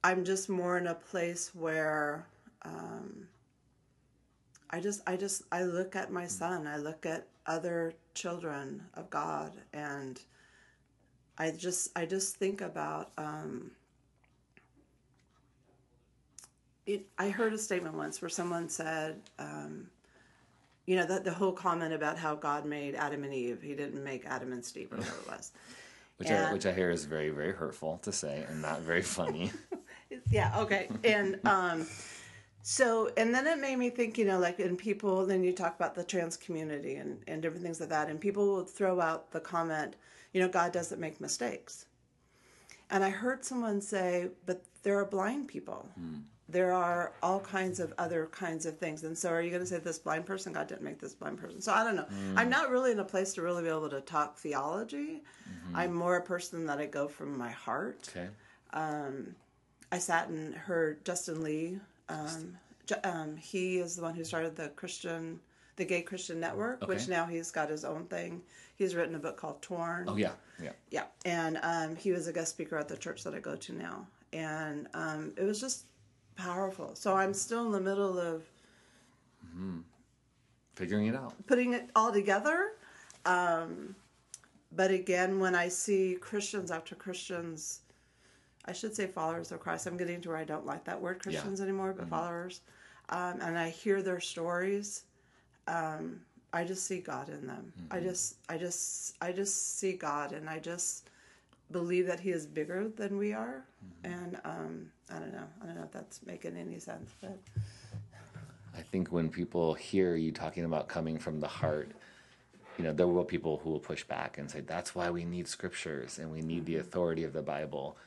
[0.03, 2.25] I'm just more in a place where
[2.63, 3.27] um,
[4.69, 9.09] I just I just I look at my son, I look at other children of
[9.09, 10.19] God, and
[11.37, 13.71] I just I just think about um,
[16.85, 17.05] it.
[17.17, 19.87] I heard a statement once where someone said, um,
[20.85, 24.03] you know, that the whole comment about how God made Adam and Eve, He didn't
[24.03, 25.51] make Adam and Steve or whatever it was.
[26.17, 29.51] Which, I, which I hear is very, very hurtful to say and not very funny.
[30.29, 31.85] yeah okay and um
[32.61, 35.75] so and then it made me think you know like in people then you talk
[35.75, 39.31] about the trans community and and different things like that and people will throw out
[39.31, 39.95] the comment
[40.33, 41.85] you know god doesn't make mistakes.
[42.89, 45.87] And i heard someone say but there are blind people.
[46.49, 49.05] There are all kinds of other kinds of things.
[49.05, 51.39] And so are you going to say this blind person god didn't make this blind
[51.39, 51.61] person?
[51.61, 52.07] So i don't know.
[52.35, 55.23] I'm not really in a place to really be able to talk theology.
[55.73, 58.09] I'm more a person that i go from my heart.
[58.09, 58.27] Okay.
[59.93, 61.79] I sat and heard Justin Lee.
[62.09, 62.57] Um,
[63.03, 65.39] um, he is the one who started the Christian,
[65.75, 68.41] the Gay Christian Network, which now he's got his own thing.
[68.75, 70.05] He's written a book called Torn.
[70.07, 70.31] Oh, yeah.
[70.61, 70.71] Yeah.
[70.91, 73.73] Yeah, and um, he was a guest speaker at the church that I go to
[73.73, 75.85] now, and um, it was just
[76.35, 76.95] powerful.
[76.95, 78.43] So I'm still in the middle of
[80.75, 81.33] Figuring it out.
[81.47, 82.71] putting it all together.
[83.25, 83.95] Um,
[84.75, 87.81] but again, when I see Christians after Christians,
[88.65, 89.85] I should say followers of Christ.
[89.85, 92.61] I'm getting to where I don't like that word Christians anymore, but followers.
[93.09, 95.03] Um, and I hear their stories.
[95.67, 96.21] Um,
[96.51, 97.73] I just see God in them.
[97.89, 101.09] I just, I just, I just see God, and I just
[101.71, 103.65] believe that He is bigger than we are.
[104.03, 105.47] And um, I don't know.
[105.61, 107.39] I don't know if that's making any sense, but
[108.77, 111.91] I think when people hear you talking about coming from the heart,
[112.77, 115.25] you know, there will be people who will push back and say, that's why we
[115.25, 117.97] need scriptures and we need the authority of the Bible.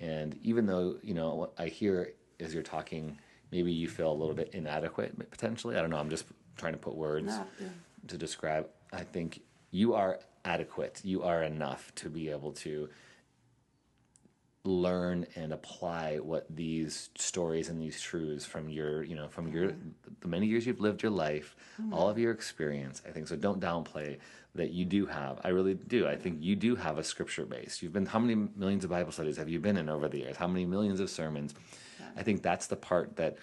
[0.00, 3.18] And even though, you know, what I hear as you're talking,
[3.52, 5.76] maybe you feel a little bit inadequate potentially.
[5.76, 5.98] I don't know.
[5.98, 6.26] I'm just
[6.56, 7.68] trying to put words No, yeah.
[8.08, 8.68] to describe.
[8.92, 9.40] I think
[9.70, 11.00] you are adequate.
[11.04, 12.88] You are enough to be able to
[14.64, 19.72] learn and apply what these stories and these truths from your you know from your
[20.20, 21.54] the many years you've lived your life
[21.92, 23.28] all of your experience i think.
[23.28, 24.18] So don't downplay
[24.56, 26.08] that you do have i really do.
[26.08, 27.80] I think you do have a scripture base.
[27.80, 30.36] You've been how many millions of bible studies have you been in over the years?
[30.36, 31.54] How many millions of sermons?
[32.16, 33.36] I think that's the part that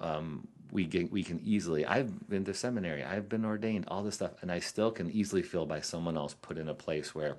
[0.00, 4.16] um, we get, we can easily i've been to seminary i've been ordained all this
[4.16, 7.36] stuff and i still can easily feel by someone else put in a place where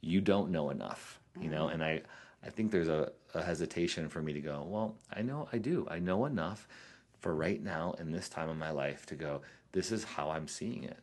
[0.00, 1.66] you don't know enough you know?
[1.66, 1.74] Mm-hmm.
[1.74, 2.02] And i
[2.44, 5.86] i think there's a, a hesitation for me to go well i know i do.
[5.90, 6.66] I know enough
[7.20, 9.42] for right now in this time of my life to go
[9.72, 10.98] this is how i'm seeing it.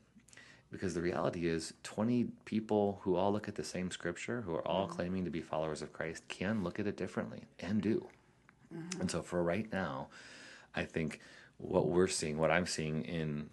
[0.72, 4.68] Because the reality is 20 people who all look at the same scripture who are
[4.68, 4.96] all mm-hmm.
[4.96, 8.08] claiming to be followers of christ can look at it differently and do.
[8.74, 9.02] Mm-hmm.
[9.02, 10.08] And so for right now
[10.76, 11.20] i think
[11.64, 13.50] what we're seeing what i'm seeing in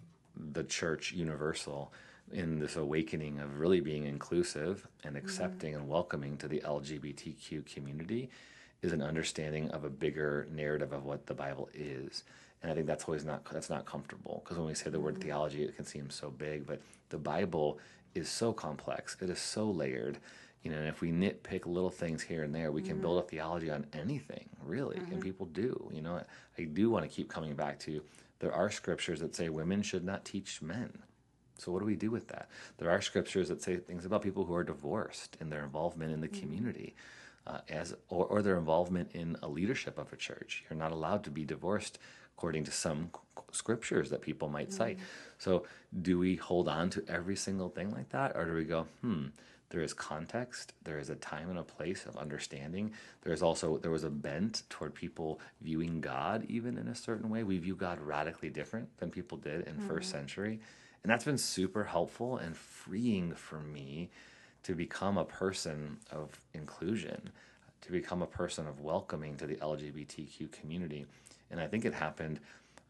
[0.53, 1.93] the church universal
[2.31, 5.25] in this awakening of really being inclusive and mm-hmm.
[5.25, 8.29] accepting and welcoming to the lgbtq community
[8.81, 12.23] is an understanding of a bigger narrative of what the bible is.
[12.63, 15.15] And i think that's always not that's not comfortable because when we say the word
[15.15, 15.23] mm-hmm.
[15.23, 17.79] theology it can seem so big but the bible
[18.15, 19.17] is so complex.
[19.21, 20.17] It is so layered
[20.63, 23.27] you know and if we nitpick little things here and there we can build a
[23.27, 26.21] theology on anything really and people do you know
[26.57, 28.01] i do want to keep coming back to
[28.39, 30.91] there are scriptures that say women should not teach men
[31.61, 32.49] so what do we do with that?
[32.79, 36.19] There are scriptures that say things about people who are divorced and their involvement in
[36.19, 36.95] the community,
[37.45, 40.63] uh, as or, or their involvement in a leadership of a church.
[40.67, 41.99] You're not allowed to be divorced
[42.35, 43.11] according to some
[43.51, 44.97] scriptures that people might cite.
[45.37, 45.67] So
[46.01, 49.27] do we hold on to every single thing like that, or do we go, hmm?
[49.71, 50.73] There is context.
[50.83, 52.91] There is a time and a place of understanding.
[53.23, 57.29] There is also there was a bent toward people viewing God even in a certain
[57.29, 57.43] way.
[57.43, 60.59] We view God radically different than people did in first century.
[61.03, 64.09] And that's been super helpful and freeing for me
[64.63, 67.31] to become a person of inclusion,
[67.81, 71.05] to become a person of welcoming to the LGBTQ community.
[71.49, 72.41] And I think it happened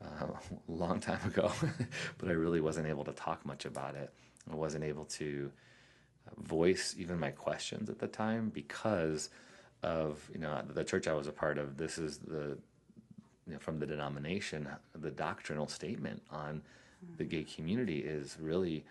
[0.04, 1.52] uh, a long time ago,
[2.17, 4.12] but I really wasn't able to talk much about it.
[4.52, 5.52] I wasn't able to
[6.38, 9.29] voice even my questions at the time because
[9.84, 11.77] of you know the church I was a part of.
[11.77, 12.57] This is the
[13.47, 16.62] you know, from the denomination, the doctrinal statement on
[17.17, 18.86] the gay community is really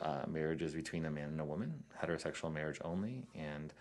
[0.00, 3.72] uh, marriages between a man and a woman, heterosexual marriage only, and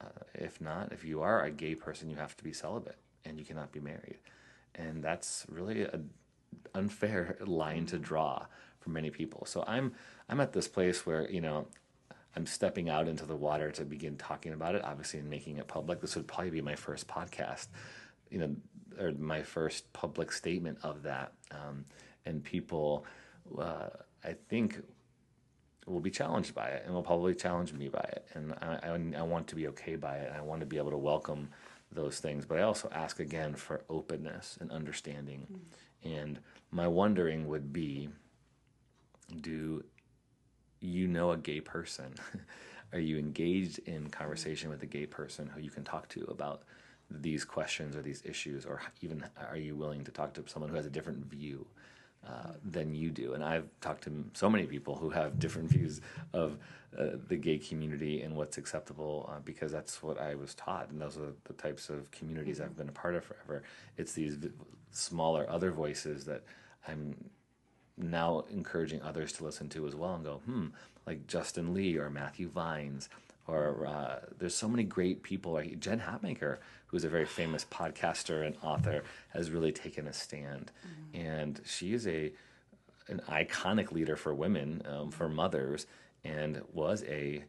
[0.00, 3.38] uh, if not, if you are a gay person, you have to be celibate and
[3.38, 4.18] you cannot be married,
[4.74, 6.00] and that's really a
[6.74, 8.46] unfair line to draw
[8.80, 9.46] for many people.
[9.46, 9.92] So I'm
[10.28, 11.66] I'm at this place where you know
[12.36, 15.66] I'm stepping out into the water to begin talking about it, obviously, and making it
[15.66, 16.00] public.
[16.00, 17.68] This would probably be my first podcast,
[18.30, 18.54] you know,
[19.00, 21.32] or my first public statement of that.
[21.50, 21.86] Um,
[22.26, 23.06] and people,
[23.58, 23.88] uh,
[24.22, 24.82] I think,
[25.86, 28.26] will be challenged by it and will probably challenge me by it.
[28.34, 30.32] And I, I, I want to be okay by it.
[30.36, 31.48] I want to be able to welcome
[31.92, 32.44] those things.
[32.44, 35.46] But I also ask again for openness and understanding.
[36.04, 38.10] And my wondering would be
[39.40, 39.84] do
[40.80, 42.14] you know a gay person?
[42.92, 46.62] Are you engaged in conversation with a gay person who you can talk to about
[47.10, 48.64] these questions or these issues?
[48.64, 51.66] Or even are you willing to talk to someone who has a different view
[52.26, 53.34] uh, than you do?
[53.34, 56.00] And I've talked to so many people who have different views
[56.32, 56.58] of
[56.96, 60.88] uh, the gay community and what's acceptable uh, because that's what I was taught.
[60.90, 63.64] And those are the types of communities I've been a part of forever.
[63.96, 64.50] It's these v-
[64.92, 66.44] smaller other voices that
[66.86, 67.16] I'm
[67.96, 70.66] now encouraging others to listen to as well and go, hmm,
[71.06, 73.08] like Justin Lee or Matthew Vines,
[73.46, 75.52] or uh, there's so many great people.
[75.52, 80.72] Like Jen Hatmaker, who's a very famous podcaster and author, has really taken a stand,
[81.14, 82.32] and she is a
[83.08, 85.86] an iconic leader for women, um, for mothers,
[86.24, 87.44] and was a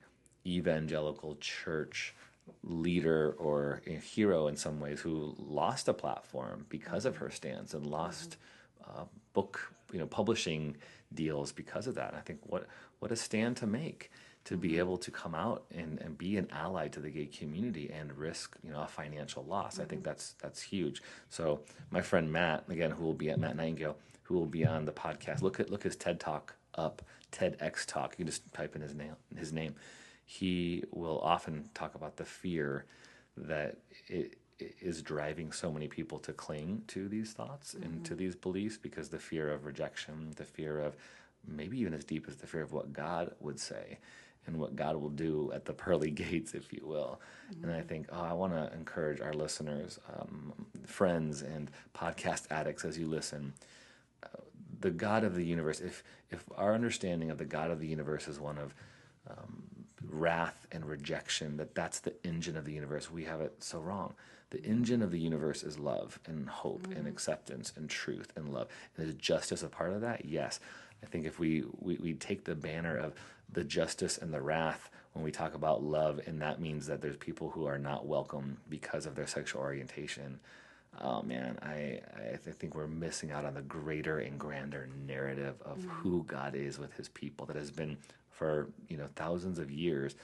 [0.45, 2.15] evangelical church
[2.63, 7.73] leader or a hero in some ways who lost a platform because of her stance
[7.73, 8.37] and lost
[8.85, 10.77] uh, book you know publishing
[11.13, 12.13] deals because of that.
[12.13, 12.67] I think what
[12.99, 14.11] what a stand to make
[14.45, 14.79] to be mm-hmm.
[14.79, 18.55] able to come out and, and be an ally to the gay community and risk
[18.63, 19.79] you know a financial loss.
[19.79, 20.09] I think mm-hmm.
[20.09, 21.01] that's that's huge.
[21.29, 24.85] So my friend Matt again, who will be at Matt Nightingale, who will be on
[24.85, 25.41] the podcast.
[25.41, 28.13] Look at look his TED talk up, TEDx talk.
[28.13, 29.75] You can just type in his name his name.
[30.25, 32.85] He will often talk about the fear
[33.37, 38.35] that it is driving so many people to cling to these thoughts and to these
[38.35, 40.95] beliefs because the fear of rejection, the fear of
[41.47, 43.99] maybe even as deep as the fear of what God would say
[44.47, 47.19] and what God will do at the pearly gates, if you will.
[47.61, 50.53] And I think, oh, I want to encourage our listeners, um,
[50.85, 53.53] friends, and podcast addicts as you listen.
[54.23, 54.41] Uh,
[54.79, 58.27] the God of the universe, if if our understanding of the God of the universe
[58.27, 58.73] is one of
[59.29, 59.63] um,
[60.09, 63.11] wrath and rejection, that that's the engine of the universe.
[63.11, 64.13] We have it so wrong.
[64.49, 67.07] The engine of the universe is love and hope and mm-hmm.
[67.07, 68.67] acceptance and truth and love.
[68.95, 70.25] And is justice a part of that?
[70.25, 70.59] Yes.
[71.03, 73.13] I think if we, we, we take the banner of
[73.51, 77.17] the justice and the wrath when we talk about love, and that means that there's
[77.17, 80.39] people who are not welcome because of their sexual orientation.
[80.99, 85.55] Oh man, I, I th- think we're missing out on the greater and grander narrative
[85.63, 85.89] of mm-hmm.
[85.89, 87.97] who God is with his people that has been
[88.29, 90.15] for you know thousands of years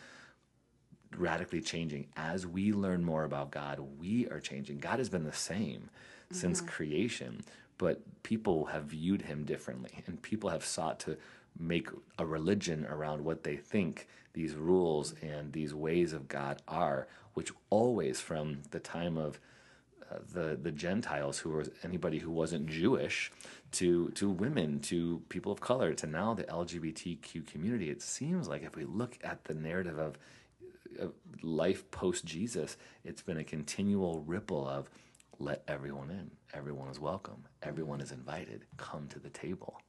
[1.17, 3.79] radically changing as we learn more about God.
[3.99, 4.79] We are changing.
[4.79, 5.89] God has been the same
[6.31, 7.41] since creation,
[7.77, 11.17] but people have viewed him differently, and people have sought to
[11.59, 11.87] make
[12.17, 17.51] a religion around what they think these rules and these ways of God are, which
[17.69, 19.39] always from the time of
[20.11, 23.31] uh, the the Gentiles, who was anybody who wasn't Jewish,
[23.73, 27.89] to to women, to people of color, to now the LGBTQ community.
[27.89, 30.17] It seems like if we look at the narrative of
[31.41, 34.89] life post Jesus, it's been a continual ripple of
[35.39, 39.79] let everyone in, everyone is welcome, everyone is invited, come to the table.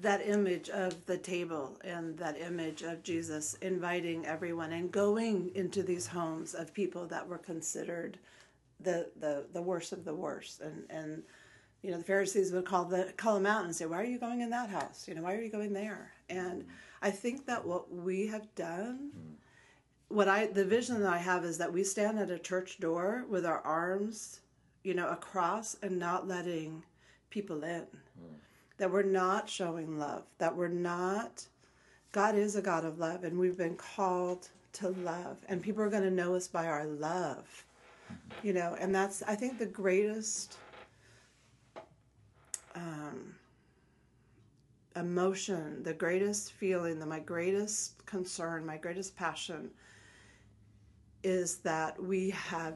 [0.00, 5.82] that image of the table and that image of Jesus inviting everyone and going into
[5.82, 8.18] these homes of people that were considered
[8.80, 11.22] the the, the worst of the worst and and
[11.82, 14.18] you know the Pharisees would call the call them out and say why are you
[14.18, 15.06] going in that house?
[15.08, 16.12] You know why are you going there?
[16.28, 16.64] And
[17.00, 20.14] I think that what we have done mm-hmm.
[20.14, 23.24] what I the vision that I have is that we stand at a church door
[23.28, 24.40] with our arms
[24.82, 26.82] you know across and not letting
[27.32, 27.80] people in.
[27.82, 28.36] Mm.
[28.78, 31.46] That we're not showing love, that we're not.
[32.12, 35.90] God is a God of love, and we've been called to love, and people are
[35.90, 37.64] going to know us by our love,
[38.06, 38.46] mm-hmm.
[38.46, 40.58] you know, and that's, I think, the greatest
[42.74, 43.34] um,
[44.96, 49.70] emotion, the greatest feeling, the, my greatest concern, my greatest passion
[51.22, 52.74] is that we have,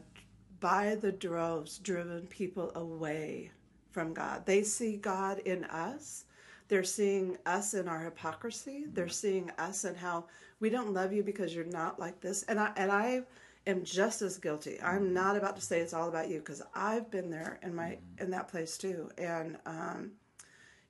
[0.60, 3.50] by the droves, driven people away
[3.90, 4.46] from God.
[4.46, 6.24] They see God in us.
[6.68, 8.86] They're seeing us in our hypocrisy.
[8.92, 10.26] They're seeing us in how
[10.60, 12.42] we don't love you because you're not like this.
[12.44, 13.22] And I and I
[13.66, 14.80] am just as guilty.
[14.82, 15.14] I'm mm-hmm.
[15.14, 18.24] not about to say it's all about you because I've been there in my mm-hmm.
[18.24, 19.10] in that place too.
[19.18, 20.12] And um,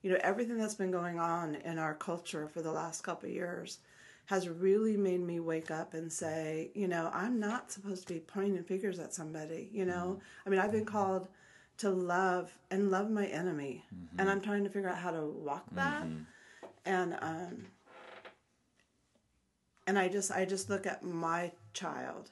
[0.01, 3.35] you know everything that's been going on in our culture for the last couple of
[3.35, 3.79] years
[4.25, 8.19] has really made me wake up and say, you know, I'm not supposed to be
[8.19, 9.69] pointing fingers at somebody.
[9.71, 10.19] You know, mm-hmm.
[10.45, 11.29] I mean, I've been called
[11.77, 13.83] to love and love my enemy.
[14.17, 16.05] And i'm trying to figure out how to walk that.
[16.85, 17.65] And um
[19.85, 22.31] and i just i just look at my child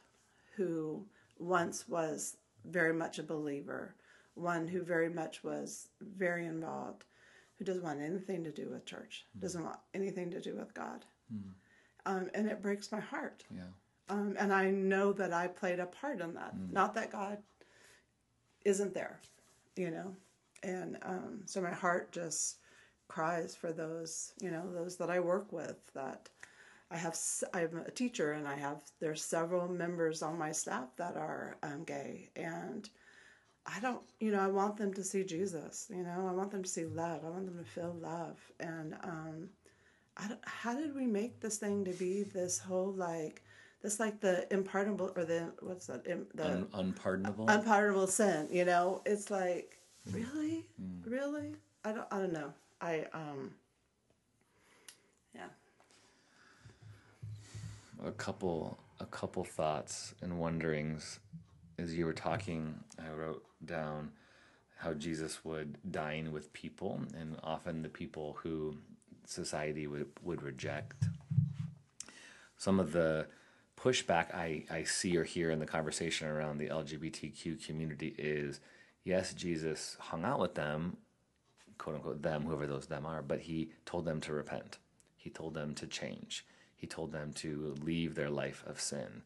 [0.56, 1.06] who
[1.40, 3.96] once was very much a believer
[4.36, 7.06] one who very much was very involved
[7.58, 11.06] who doesn't want anything to do with church doesn't want anything to do with god
[12.06, 13.64] um, and it breaks my heart Yeah.
[14.10, 16.54] um, and I know that I played a part in that.
[16.72, 17.40] Not that God
[18.64, 19.20] isn't there,
[19.76, 20.16] you know.
[20.64, 22.58] And um, so my heart just
[23.08, 25.78] cries for those, you know, those that I work with.
[25.94, 26.30] That
[26.92, 27.18] I have,
[27.54, 31.84] I'm a teacher, and I have there's several members on my staff that are um,
[31.84, 32.88] gay, and
[33.66, 35.88] I don't, you know, I want them to see Jesus.
[35.90, 37.26] You know, I want them to see love.
[37.26, 39.50] I want them to feel love, and um,
[40.18, 43.42] I don't, how did we make this thing to be this whole like
[43.82, 47.46] this like the impardonable or the what's that the Un- unpardonable.
[47.48, 49.78] unpardonable sin you know it's like
[50.12, 50.66] really
[51.06, 53.52] really I don't I don't know I um
[55.36, 55.48] yeah
[58.06, 61.20] a couple a couple thoughts and wonderings
[61.80, 64.12] as you were talking i wrote down
[64.78, 68.76] how jesus would dine with people and often the people who
[69.26, 71.06] society would, would reject
[72.58, 73.28] some of the
[73.78, 78.60] pushback I, I see or hear in the conversation around the lgbtq community is
[79.04, 80.98] yes jesus hung out with them
[81.78, 84.78] quote unquote them, whoever those them are, but he told them to repent.
[85.18, 86.46] He told them to change.
[86.76, 89.24] He told them to leave their life of sin.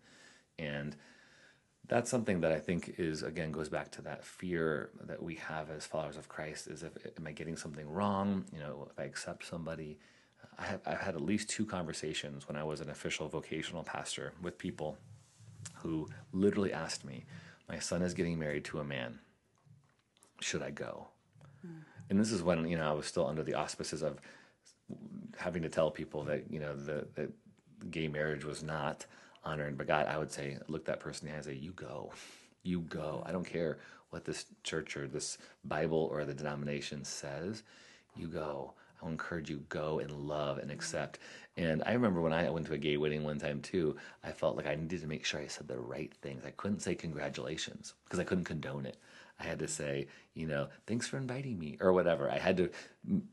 [0.58, 0.96] And
[1.88, 5.72] that's something that I think is again goes back to that fear that we have
[5.72, 8.46] as followers of Christ is if am I getting something wrong?
[8.54, 9.98] You know, if I accept somebody.
[10.58, 14.34] I have I've had at least two conversations when I was an official vocational pastor
[14.42, 14.98] with people
[15.76, 17.26] who literally asked me,
[17.68, 19.20] My son is getting married to a man.
[20.42, 21.08] Should I go?
[21.62, 21.80] Hmm.
[22.10, 24.22] and this is when you know I was still under the auspices of
[25.38, 27.32] having to tell people that you know the that
[27.92, 29.06] gay marriage was not
[29.46, 30.08] honored by God.
[30.08, 32.12] I would say, look that person in the eye and say, "You go,
[32.64, 33.24] you go.
[33.26, 33.80] I don't care
[34.12, 37.64] what this church or this Bible or the denomination says.
[38.16, 38.74] you go.
[39.02, 41.20] I will encourage you go and love and accept.
[41.58, 44.58] And I remember when I went to a gay wedding one time too, I felt
[44.58, 46.44] like I needed to make sure I said the right things.
[46.46, 48.98] I couldn't say congratulations because I couldn't condone it.
[49.40, 52.30] I had to say, you know, thanks for inviting me or whatever.
[52.30, 52.70] I had to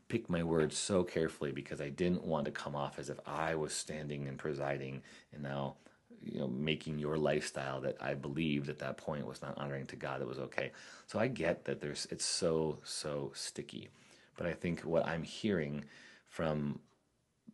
[0.07, 3.55] pick my words so carefully because I didn't want to come off as if I
[3.55, 5.01] was standing and presiding
[5.33, 5.75] and now,
[6.23, 9.95] you know, making your lifestyle that I believed at that point was not honoring to
[9.95, 10.71] God that was okay.
[11.07, 13.89] So I get that there's it's so so sticky.
[14.37, 15.85] But I think what I'm hearing
[16.29, 16.79] from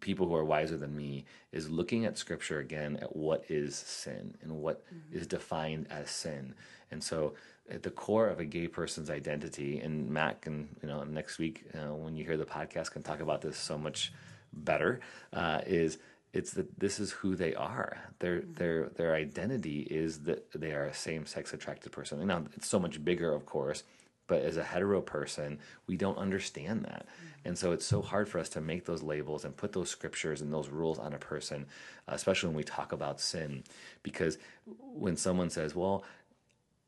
[0.04, 4.36] people who are wiser than me is looking at scripture again at what is sin
[4.42, 6.54] and what is defined as sin.
[6.92, 7.34] And so
[7.70, 11.64] at the core of a gay person's identity, and Matt can, you know, next week
[11.74, 14.12] uh, when you hear the podcast can talk about this so much
[14.52, 15.00] better,
[15.32, 15.98] uh, is
[16.34, 17.98] it's that this is who they are.
[18.20, 22.20] Their their their identity is that they are a same sex attracted person.
[22.20, 23.84] And now it's so much bigger, of course,
[24.28, 27.06] but as a hetero person, we don't understand that.
[27.46, 30.42] And so it's so hard for us to make those labels and put those scriptures
[30.42, 31.66] and those rules on a person,
[32.08, 33.64] especially when we talk about sin.
[34.02, 36.04] Because when someone says, well,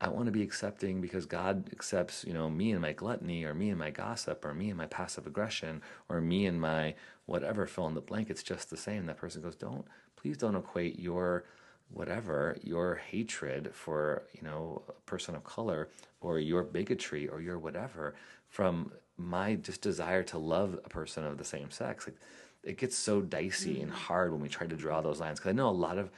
[0.00, 3.54] I want to be accepting because God accepts, you know, me and my gluttony or
[3.54, 6.94] me and my gossip or me and my passive aggression or me and my
[7.24, 9.06] whatever fill in the blank, it's just the same.
[9.06, 9.86] That person goes, don't,
[10.16, 11.44] please don't equate your
[11.88, 15.88] whatever, your hatred for, you know, a person of color
[16.20, 18.14] or your bigotry or your whatever
[18.48, 22.06] from my just desire to love a person of the same sex.
[22.06, 22.16] Like,
[22.62, 23.94] it gets so dicey and mm.
[23.94, 25.38] hard when we try to draw those lines.
[25.38, 26.10] Because I know a lot of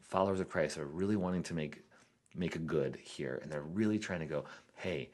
[0.00, 1.82] followers of Christ are really wanting to make
[2.34, 4.44] make a good here, and they're really trying to go,
[4.76, 5.10] hey,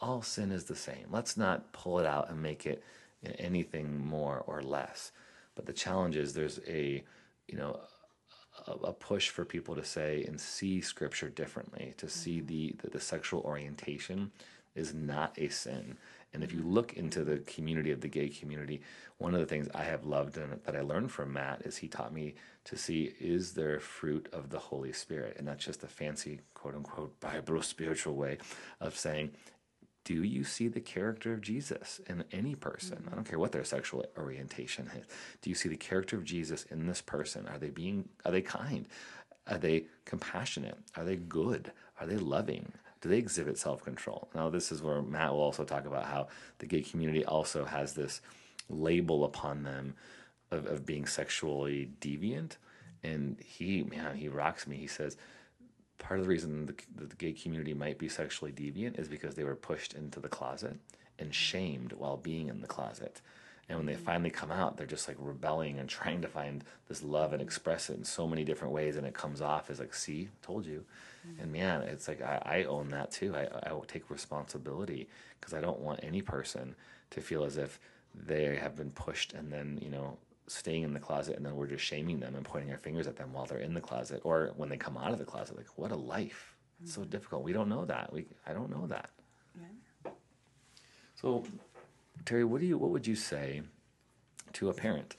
[0.00, 1.06] all sin is the same.
[1.10, 2.82] Let's not pull it out and make it
[3.38, 5.12] anything more or less.
[5.54, 7.04] But the challenge is there's a,
[7.46, 7.80] you know,
[8.66, 12.46] a, a push for people to say and see scripture differently, to see mm-hmm.
[12.46, 14.32] the, the the sexual orientation
[14.74, 15.96] is not a sin.
[16.32, 16.74] And if you mm-hmm.
[16.74, 18.82] look into the community of the gay community,
[19.18, 21.88] one of the things I have loved and that I learned from Matt is he
[21.88, 25.88] taught me to see is there fruit of the Holy Spirit, and that's just a
[25.88, 28.38] fancy quote unquote Bible spiritual way
[28.80, 29.32] of saying
[30.04, 32.98] do you see the character of Jesus in any person?
[32.98, 33.14] I mm-hmm.
[33.16, 35.04] don't care what their sexual orientation is.
[35.42, 37.48] Do you see the character of Jesus in this person?
[37.48, 38.86] Are they being are they kind?
[39.48, 40.78] Are they compassionate?
[40.96, 41.72] Are they good?
[42.00, 42.72] Are they loving?
[43.06, 44.30] Do they exhibit self-control?
[44.34, 46.26] Now this is where Matt will also talk about how
[46.58, 48.20] the gay community also has this
[48.68, 49.94] label upon them
[50.50, 52.56] of, of being sexually deviant.
[53.04, 54.78] And he man, he rocks me.
[54.78, 55.16] He says
[55.98, 56.74] part of the reason the,
[57.06, 60.76] the gay community might be sexually deviant is because they were pushed into the closet
[61.16, 63.20] and shamed while being in the closet.
[63.68, 67.02] And when they finally come out, they're just like rebelling and trying to find this
[67.02, 68.96] love and express it in so many different ways.
[68.96, 70.84] And it comes off as like, see, told you.
[71.26, 71.42] Mm-hmm.
[71.42, 73.34] And man, it's like I, I own that too.
[73.34, 75.08] I, I will take responsibility
[75.40, 76.74] because I don't want any person
[77.10, 77.80] to feel as if
[78.14, 80.16] they have been pushed and then, you know,
[80.48, 83.16] staying in the closet and then we're just shaming them and pointing our fingers at
[83.16, 85.66] them while they're in the closet or when they come out of the closet like
[85.76, 87.10] what a life it's so mm-hmm.
[87.10, 89.10] difficult we don't know that we i don't know that
[91.20, 91.42] so
[92.24, 93.62] terri what do you what would you say
[94.52, 95.16] to a parent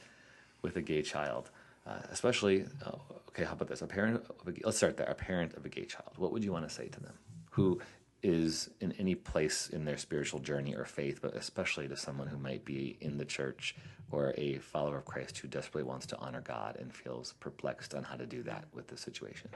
[0.61, 1.49] with a gay child
[1.85, 2.91] uh, especially uh,
[3.29, 5.69] okay how about this a parent of a, let's start there a parent of a
[5.69, 7.13] gay child what would you want to say to them
[7.51, 7.79] who
[8.23, 12.37] is in any place in their spiritual journey or faith, but especially to someone who
[12.37, 13.75] might be in the church
[14.11, 18.03] or a follower of Christ who desperately wants to honor God and feels perplexed on
[18.03, 19.49] how to do that with the situation.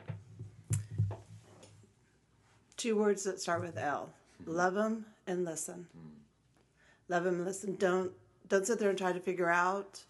[2.78, 4.10] Two words that start with L.
[4.46, 5.88] Love them and listen.
[7.12, 7.76] Love them and listen.
[7.76, 8.14] Don't
[8.48, 10.02] don't sit there and try to figure out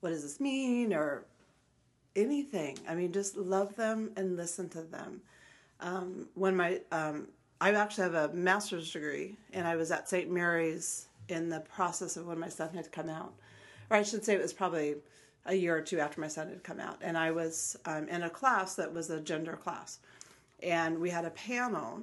[0.00, 1.24] what does this mean or
[2.14, 2.78] anything.
[2.86, 5.22] I mean, just love them and listen to them.
[5.80, 7.28] Um, when my um,
[7.62, 10.30] I actually have a master's degree, and I was at St.
[10.30, 13.32] Mary's in the process of when my son had come out,
[13.88, 14.96] or I should say it was probably
[15.46, 18.24] a year or two after my son had come out, and I was um, in
[18.24, 20.00] a class that was a gender class,
[20.62, 22.02] and we had a panel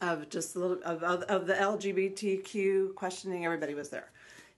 [0.00, 3.44] of just a little of, of, of the LGBTQ questioning.
[3.44, 4.10] Everybody was there,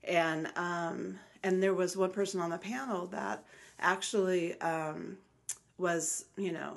[0.03, 3.43] and um, and there was one person on the panel that
[3.79, 5.17] actually um,
[5.77, 6.73] was you know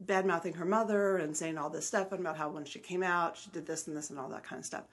[0.00, 3.38] bad mouthing her mother and saying all this stuff about how when she came out
[3.38, 4.84] she did this and this and all that kind of stuff.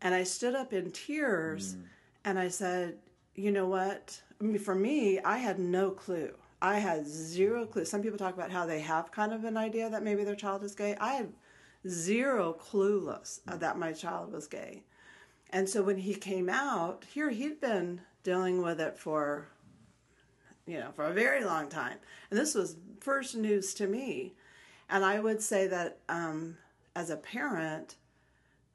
[0.00, 1.76] And I stood up in tears
[2.24, 2.98] and I said,
[3.34, 4.20] you know what?
[4.40, 6.32] I mean, for me, I had no clue.
[6.60, 7.84] I had zero clue.
[7.84, 10.64] Some people talk about how they have kind of an idea that maybe their child
[10.64, 10.96] is gay.
[11.00, 11.12] I
[11.88, 14.84] zero clueless that my child was gay.
[15.50, 19.48] And so when he came out, here he'd been dealing with it for
[20.66, 21.96] you know, for a very long time.
[22.30, 24.34] And this was first news to me.
[24.90, 26.56] And I would say that um,
[26.94, 27.96] as a parent,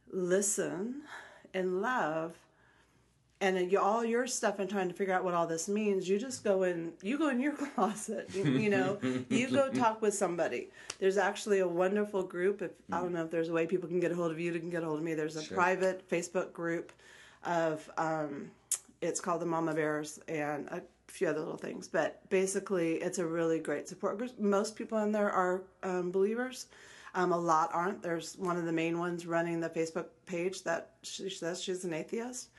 [0.10, 1.02] listen
[1.54, 2.38] in love
[3.42, 6.20] and you, all your stuff and trying to figure out what all this means you
[6.20, 9.00] just go in you go in your closet you, you know?
[9.30, 10.70] You go talk with somebody.
[11.00, 14.00] There's actually a wonderful group if i don't know if there's a way people can
[14.00, 15.16] get a hold of you to can get a hold of me.
[15.16, 16.94] There's a private facebook group
[17.44, 18.52] of um,
[19.02, 21.88] it's called the mama bears and a few other little things.
[21.88, 24.40] But basically it's a really great support group.
[24.40, 26.68] Most people in there are um, believers.
[27.14, 28.02] Um, a lot aren't.
[28.02, 31.92] There's one of the main ones running the facebook page that she says she's an
[31.92, 32.51] atheist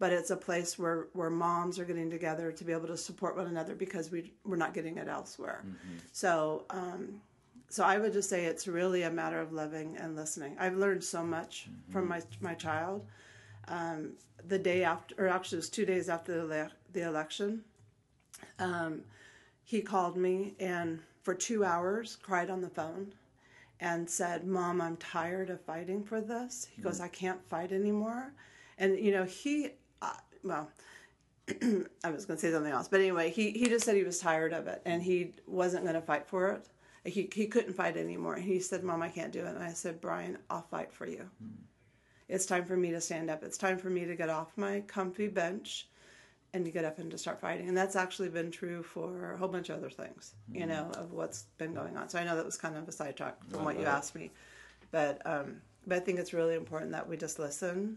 [0.00, 3.36] but it's a place where, where moms are getting together to be able to support
[3.36, 5.62] one another because we we're not getting it elsewhere.
[6.10, 7.20] So um,
[7.68, 10.56] so I would just say it's really a matter of loving and listening.
[10.58, 13.06] I've learned so much from my my child.
[13.68, 14.14] Um,
[14.48, 17.62] the day after, or actually, it was two days after the, ele- the election.
[18.58, 19.02] Um,
[19.62, 23.12] he called me and for two hours cried on the phone
[23.78, 28.32] and said, "Mom, I'm tired of fighting for this." He goes, "I can't fight anymore,"
[28.78, 29.70] and you know he,
[30.42, 30.70] well.
[32.04, 34.20] I was going to say something else, but anyway, he, he just said he was
[34.20, 36.68] tired of it and he wasn't going to fight for it.
[37.04, 38.34] He, he couldn't fight anymore.
[38.34, 39.54] And He said, Mom, I can't do it.
[39.54, 41.28] And I said, Brian, I'll fight for you.
[42.28, 43.42] It's time for me to stand up.
[43.42, 45.88] It's time for me to get off my comfy bench
[46.52, 47.68] and to get up and to start fighting.
[47.68, 51.12] And that's actually been true for a whole bunch of other things, you know, of
[51.12, 52.08] what's been going on.
[52.08, 54.30] So I know that was kind of a sidetrack from what you asked me,
[54.90, 57.96] but um, but I think it's really important that we just listen,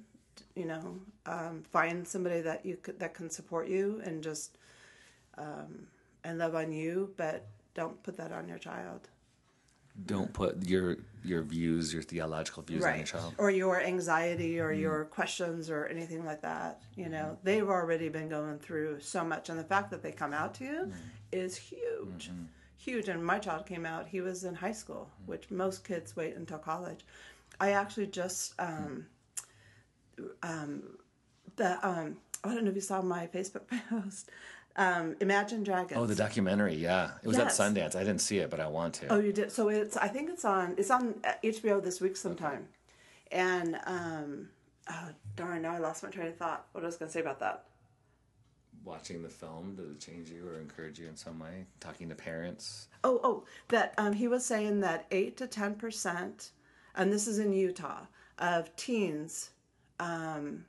[0.55, 4.57] you know, um, find somebody that you could, that can support you and just
[5.37, 5.87] um,
[6.23, 9.09] and love on you, but don't put that on your child.
[10.05, 13.35] Don't put your your views, your theological views on your child.
[13.37, 17.37] or your anxiety or your questions or anything like that you know.
[17.43, 20.63] They've already been going through so much and the fact that they come out to
[20.63, 20.91] you
[21.31, 22.31] is huge.
[22.77, 23.07] Huge.
[23.07, 26.57] And my child came out he was in high school which most kids wait until
[26.57, 27.05] college.
[27.59, 29.05] I actually just um
[30.41, 30.83] um
[31.55, 34.29] the um i don't know if you saw my facebook post
[34.75, 37.11] um imagine dragons Oh, the documentary, yeah.
[37.21, 37.59] It was Yes.
[37.59, 37.95] at Sundance.
[37.95, 39.07] I didn't see it, but I want to.
[39.13, 39.51] Oh, you did.
[39.51, 39.95] So it's.
[39.97, 40.73] I think it's on.
[40.79, 42.67] It's on HBO this week sometime.
[43.31, 44.49] And um,
[44.89, 45.61] oh darn!
[45.61, 46.65] Now I lost my train of thought.
[46.71, 47.65] What I was going to say about that.
[48.83, 51.67] Watching the film, did it change you or encourage you in some way?
[51.79, 52.87] Talking to parents?
[53.03, 56.49] Oh, oh, that um, he was saying that eight to ten percent,
[56.95, 58.07] and this is in Utah,
[58.39, 59.51] of teens
[59.99, 60.65] um,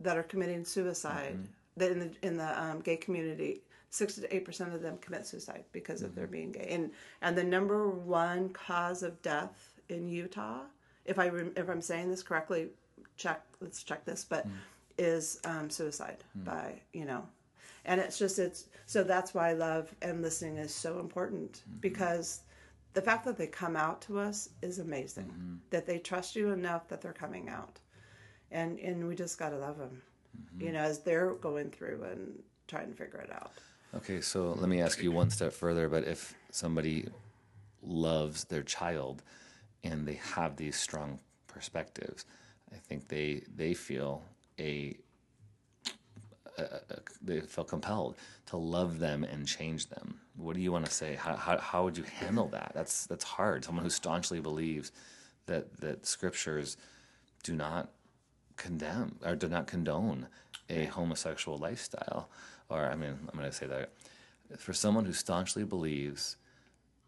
[0.00, 1.38] that are committing suicide.
[1.76, 5.26] That in the in the um, gay community, six to eight percent of them commit
[5.26, 6.68] suicide because of their being gay.
[6.70, 6.90] And
[7.22, 10.60] and the number one cause of death in Utah,
[11.06, 12.68] if I rem- if I'm saying this correctly,
[13.16, 14.46] check let's check this, but
[14.98, 17.26] is um, suicide by you know
[17.84, 22.42] and it's just it's so that's why love and listening is so important because
[22.94, 25.24] the fact that they come out to us is amazing.
[25.70, 27.78] That they trust you enough that they're coming out
[28.52, 30.02] and and we just got to love them
[30.58, 30.74] you mm-hmm.
[30.74, 32.38] know as they're going through and
[32.68, 33.52] trying to figure it out
[33.94, 35.86] Okay, so let me ask you one step further.
[35.88, 37.08] But if somebody
[37.82, 39.22] loves their child
[39.84, 42.24] and they have these strong perspectives,
[42.72, 44.22] I think they they feel
[44.58, 44.96] a,
[46.56, 46.80] a, a
[47.20, 50.18] they feel compelled to love them and change them.
[50.36, 51.14] What do you want to say?
[51.14, 52.72] How, how how would you handle that?
[52.74, 53.62] That's that's hard.
[53.62, 54.90] Someone who staunchly believes
[55.44, 56.78] that that scriptures
[57.42, 57.90] do not
[58.56, 60.28] condemn or do not condone
[60.68, 62.28] a homosexual lifestyle.
[62.68, 63.90] Or, I mean, I'm going to say that
[64.58, 66.36] for someone who staunchly believes,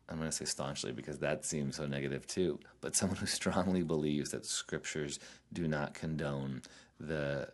[0.09, 3.83] I'm going to say staunchly because that seems so negative too, but someone who strongly
[3.83, 5.19] believes that scriptures
[5.53, 6.63] do not condone
[7.01, 7.49] the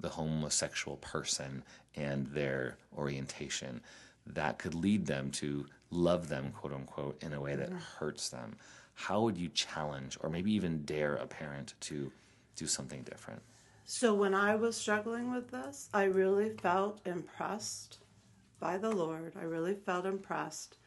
[0.00, 1.62] the homosexual person
[1.94, 3.80] and their orientation
[4.26, 8.56] that could lead them to love them quote unquote in a way that hurts them.
[8.94, 12.10] How would you challenge or maybe even dare a parent to
[12.56, 13.42] do something different
[13.84, 17.98] So when I was struggling with this, I really felt impressed
[18.58, 19.34] by the Lord.
[19.38, 20.78] I really felt impressed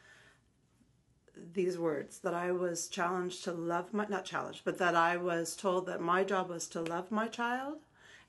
[1.54, 5.54] these words that I was challenged to love my not challenged, but that I was
[5.54, 7.78] told that my job was to love my child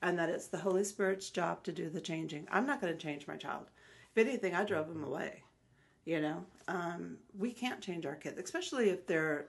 [0.02, 2.46] and that it's the Holy Spirit's job to do the changing.
[2.50, 3.66] I'm not going to change my child.
[4.14, 5.42] If anything, I drove him away.
[6.04, 9.48] You know, um, we can't change our kids, especially if they're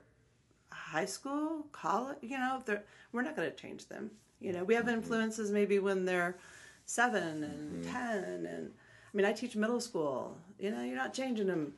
[0.72, 4.12] high school, college, you know, they're, we're not going to change them.
[4.40, 4.96] You know, we have mm-hmm.
[4.96, 6.38] influences maybe when they're
[6.86, 7.94] seven and mm-hmm.
[7.94, 8.46] 10.
[8.46, 8.72] And
[9.14, 11.74] I mean, I teach middle school, you know, you're not changing them.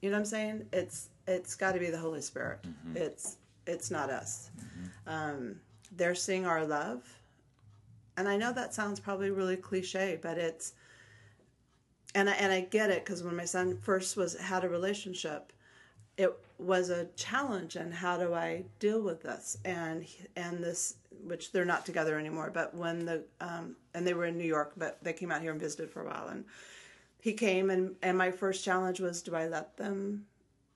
[0.00, 0.66] You know what I'm saying?
[0.72, 2.60] It's, it's got to be the Holy Spirit.
[2.62, 2.96] Mm-hmm.
[2.96, 3.36] It's,
[3.66, 4.50] it's not us.
[5.06, 5.56] Um,
[5.96, 7.02] they're seeing our love.
[8.16, 10.72] And I know that sounds probably really cliche, but it's,
[12.14, 15.52] and I, and I get it because when my son first was had a relationship,
[16.16, 19.58] it was a challenge and how do I deal with this?
[19.64, 20.06] And
[20.36, 24.38] and this which they're not together anymore but when the um, and they were in
[24.38, 26.28] New York but they came out here and visited for a while.
[26.28, 26.44] And
[27.20, 30.26] he came and and my first challenge was do I let them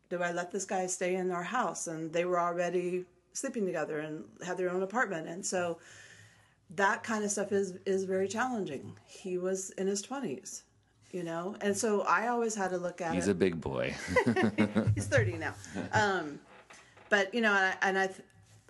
[0.08, 1.86] do I let this guy stay in our house?
[1.86, 5.26] And they were already sleeping together and had their own apartment.
[5.26, 5.78] And so
[6.74, 8.96] that kind of stuff is is very challenging.
[9.04, 10.62] He was in his 20s
[11.12, 11.54] you know?
[11.60, 13.32] And so i always had to look at He's it.
[13.32, 13.94] a big boy.
[14.94, 15.54] he's 30 now.
[15.92, 16.40] Um,
[17.10, 18.20] but you know and I, and I th-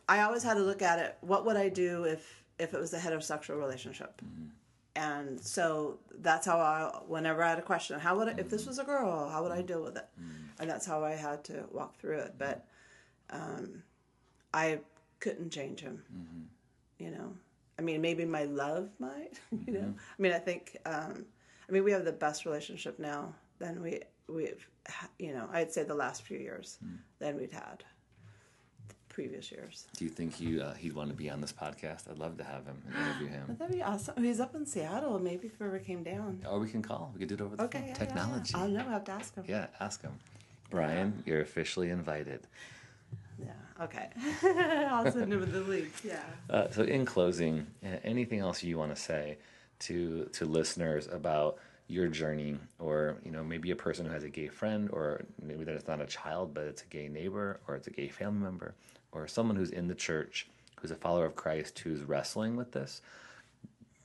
[0.09, 2.93] i always had to look at it what would i do if if it was
[2.93, 4.21] a heterosexual relationship?
[4.95, 8.67] And so that's how i whenever i had a question how would I, if this
[8.67, 10.07] was a girl how would i deal with it?
[10.61, 12.35] And that's how i had to walk through it.
[12.39, 12.67] But
[13.31, 13.83] um,
[14.53, 14.81] i
[15.21, 16.03] couldn't change him
[16.99, 17.33] you know?
[17.79, 19.33] I mean maybe my love might
[19.67, 19.95] you know?
[19.97, 21.25] I mean i think um,
[21.73, 24.69] i mean we have the best relationship now than we we've
[25.19, 26.79] you know i'd say the last few years
[27.19, 27.83] than we'd had
[28.89, 32.11] the previous years Do you think he uh, he'd want to be on this podcast?
[32.11, 33.57] I'd love to have him and interview him.
[33.59, 36.69] that'd be awesome he's up in seattle maybe if he ever came down Or we
[36.69, 37.11] can call.
[37.15, 37.89] We could do it over the okay phone.
[37.89, 38.53] yeah, Technology.
[38.55, 38.65] yeah, yeah.
[38.65, 40.13] i'll know i have to ask him Yeah, ask him.
[40.71, 42.41] Brian, you're officially invited.
[43.39, 44.09] yeah okay
[44.93, 47.67] i'll send him the link yeah Uh, so, in closing,
[48.05, 49.25] anything else you want to say
[49.87, 51.59] to to listeners about
[51.89, 55.65] your journey, or you know, maybe a person who has a gay friend, or maybe
[55.65, 58.43] that it's not a child, but it's a gay neighbor, or it's a gay family
[58.43, 58.75] member,
[59.13, 60.47] or someone who's in the church
[60.81, 63.03] who's a follower of Christ who's wrestling with this.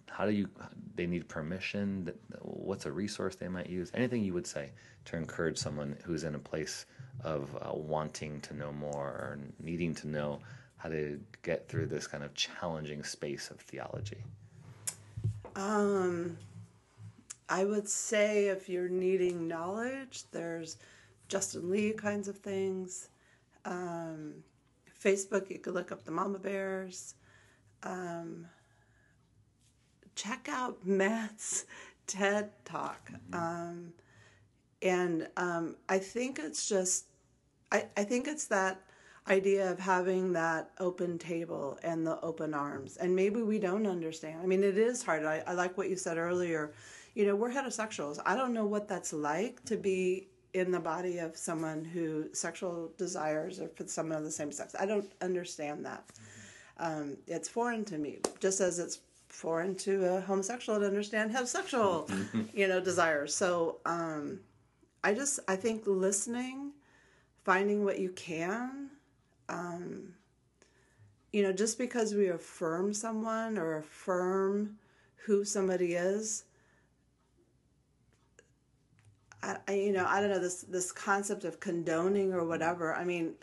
[0.10, 0.50] How do you?
[0.96, 2.12] They need permission.
[2.42, 3.92] What's a resource they might use?
[3.94, 4.72] Anything you would say
[5.06, 6.86] to encourage someone who's in a place
[7.24, 10.40] of uh, wanting to know more or needing to know
[10.78, 14.24] how to get through this kind of challenging space of theology.
[15.58, 16.38] Um,
[17.50, 20.78] I would say if you're needing knowledge, there's
[21.28, 23.10] Justin Lee kinds of things.
[23.66, 24.36] Um,
[25.04, 27.16] Facebook, you could look up the Mama Bears.
[27.82, 28.46] Um,
[30.16, 31.66] check out Matt's
[32.06, 33.12] TED Talk.
[33.34, 33.94] Um,
[34.84, 37.06] and um, I think it's just,
[37.72, 38.80] I, I think it's that
[39.30, 42.98] idea of having that open table and the open arms.
[42.98, 44.42] And maybe we don't understand.
[44.42, 45.26] I mean, it is hard.
[45.26, 46.74] I, I like what you said earlier.
[47.14, 48.20] You know, we're heterosexuals.
[48.26, 52.92] I don't know what that's like to be in the body of someone who sexual
[52.98, 54.76] desires are for someone of the same sex.
[54.80, 56.06] I don't understand that.
[56.78, 59.00] Um, it's foreign to me, just as it's
[59.30, 62.10] foreign to a homosexual to understand homosexual,
[62.54, 63.36] you know, desires.
[63.36, 64.40] So um,
[65.04, 66.72] I just, I think listening,
[67.44, 68.90] finding what you can,
[69.50, 70.14] um,
[71.32, 74.78] you know, just because we affirm someone or affirm
[75.26, 76.46] who somebody is,
[79.44, 82.94] I, I you know, I don't know this this concept of condoning or whatever.
[82.94, 83.34] I mean,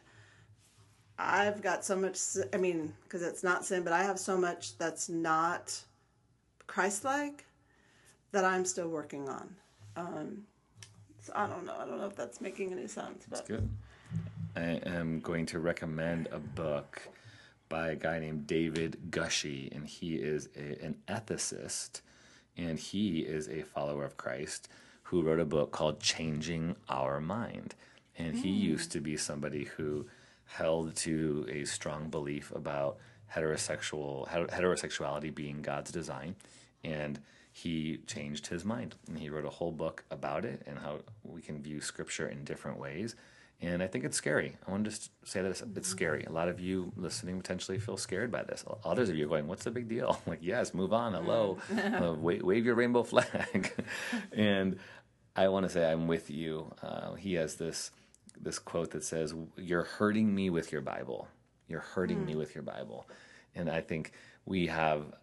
[1.19, 2.19] I've got so much.
[2.53, 5.79] I mean, because it's not sin, but I have so much that's not
[6.67, 7.45] Christ-like
[8.33, 9.55] that I'm still working on.
[9.97, 10.43] Um,
[11.21, 11.75] so I don't know.
[11.79, 13.69] I don't know if that's making any sense, but Good.
[14.57, 17.03] I am going to recommend a book
[17.69, 22.03] by a guy named David Gushee, and he is a, an ethicist,
[22.57, 24.69] and he is a follower of Christ
[25.05, 27.75] who wrote a book called Changing Our Mind.
[28.17, 28.71] And he hmm.
[28.71, 30.07] used to be somebody who
[30.47, 32.99] held to a strong belief about
[33.35, 36.37] heterosexual heterosexuality being God's design,
[36.85, 37.19] and
[37.51, 41.41] he changed his mind and he wrote a whole book about it and how we
[41.41, 43.15] can view Scripture in different ways.
[43.61, 44.57] And I think it's scary.
[44.67, 46.25] I want to just say that it's, it's scary.
[46.25, 48.65] A lot of you listening potentially feel scared by this.
[48.85, 51.15] Others of you are going, "What's the big deal?" like, yes, move on.
[51.15, 53.73] Hello, uh, wave, wave your rainbow flag.
[54.33, 54.79] and
[55.37, 56.73] I want to say I'm with you.
[56.83, 57.91] Uh, he has this
[58.39, 61.29] this quote that says, "You're hurting me with your Bible.
[61.69, 63.09] You're hurting me with your Bible."
[63.55, 64.13] And I think
[64.45, 65.15] we have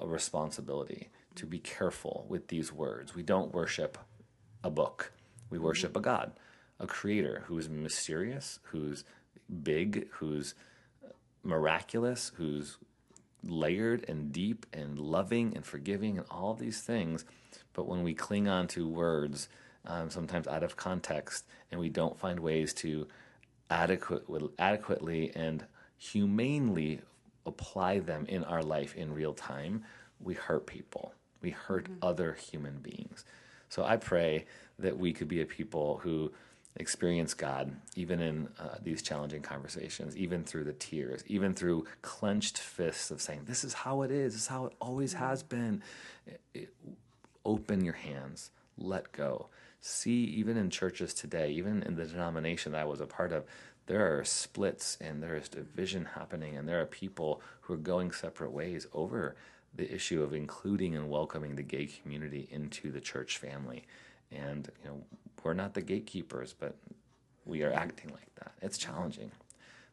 [0.00, 3.14] a responsibility to be careful with these words.
[3.14, 3.96] We don't worship
[4.64, 5.12] a book.
[5.50, 6.32] We worship a God,
[6.78, 9.04] a creator who is mysterious, who's
[9.62, 10.54] big, who's
[11.42, 12.78] miraculous, who's
[13.42, 17.24] layered and deep and loving and forgiving and all these things.
[17.72, 19.48] But when we cling on to words,
[19.86, 23.06] um, sometimes out of context, and we don't find ways to
[23.70, 24.24] adequate,
[24.58, 25.64] adequately and
[25.96, 27.00] humanely
[27.44, 29.84] apply them in our life in real time,
[30.20, 31.12] we hurt people.
[31.40, 33.24] We hurt other human beings.
[33.68, 34.46] So I pray
[34.78, 36.32] that we could be a people who
[36.76, 42.58] experience God even in uh, these challenging conversations, even through the tears, even through clenched
[42.58, 45.82] fists of saying, This is how it is, this is how it always has been.
[46.26, 46.74] It- it-
[47.44, 49.48] open your hands, let go.
[49.80, 53.44] See, even in churches today, even in the denomination that I was a part of,
[53.86, 58.10] there are splits and there is division happening, and there are people who are going
[58.10, 59.36] separate ways over
[59.74, 63.84] the issue of including and welcoming the gay community into the church family.
[64.32, 65.02] And, you know,
[65.42, 66.76] we're not the gatekeepers, but
[67.44, 68.52] we are acting like that.
[68.60, 69.30] It's challenging,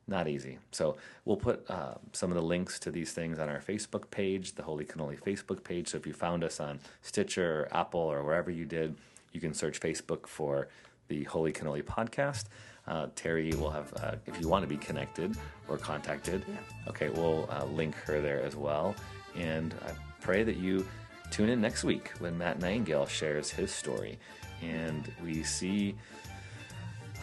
[0.07, 0.57] not easy.
[0.71, 4.55] So we'll put uh, some of the links to these things on our Facebook page,
[4.55, 5.89] the Holy Cannoli Facebook page.
[5.89, 8.95] So if you found us on Stitcher or Apple or wherever you did,
[9.31, 10.67] you can search Facebook for
[11.07, 12.45] the Holy Cannoli podcast.
[12.88, 15.38] Uh, Terri will have, uh, if you want to be connected
[15.69, 16.43] or contacted,
[16.88, 18.95] okay, we'll uh, link her there as well.
[19.36, 20.86] And I pray that you
[21.32, 24.19] tune in next week when Matt Nightingale shares his story
[24.61, 25.95] and we see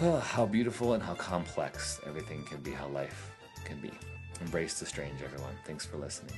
[0.00, 3.90] uh, how beautiful and how complex everything can be, how life can be.
[4.40, 5.54] Embrace the strange, everyone.
[5.64, 6.34] Thanks for listening.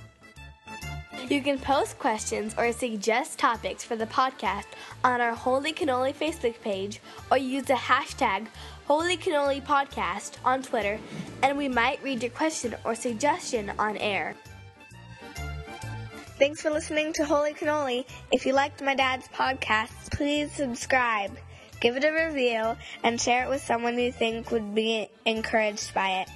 [1.28, 4.64] You can post questions or suggest topics for the podcast
[5.04, 7.00] on our Holy Cannoli Facebook page
[7.30, 8.46] or use the hashtag
[8.86, 10.98] Holy Cannoli Podcast on Twitter,
[11.42, 14.34] and we might read your question or suggestion on air.
[16.42, 18.04] Thanks for listening to Holy Cannoli.
[18.32, 21.30] If you liked my dad's podcast, please subscribe,
[21.78, 26.22] give it a review, and share it with someone you think would be encouraged by
[26.22, 26.28] it.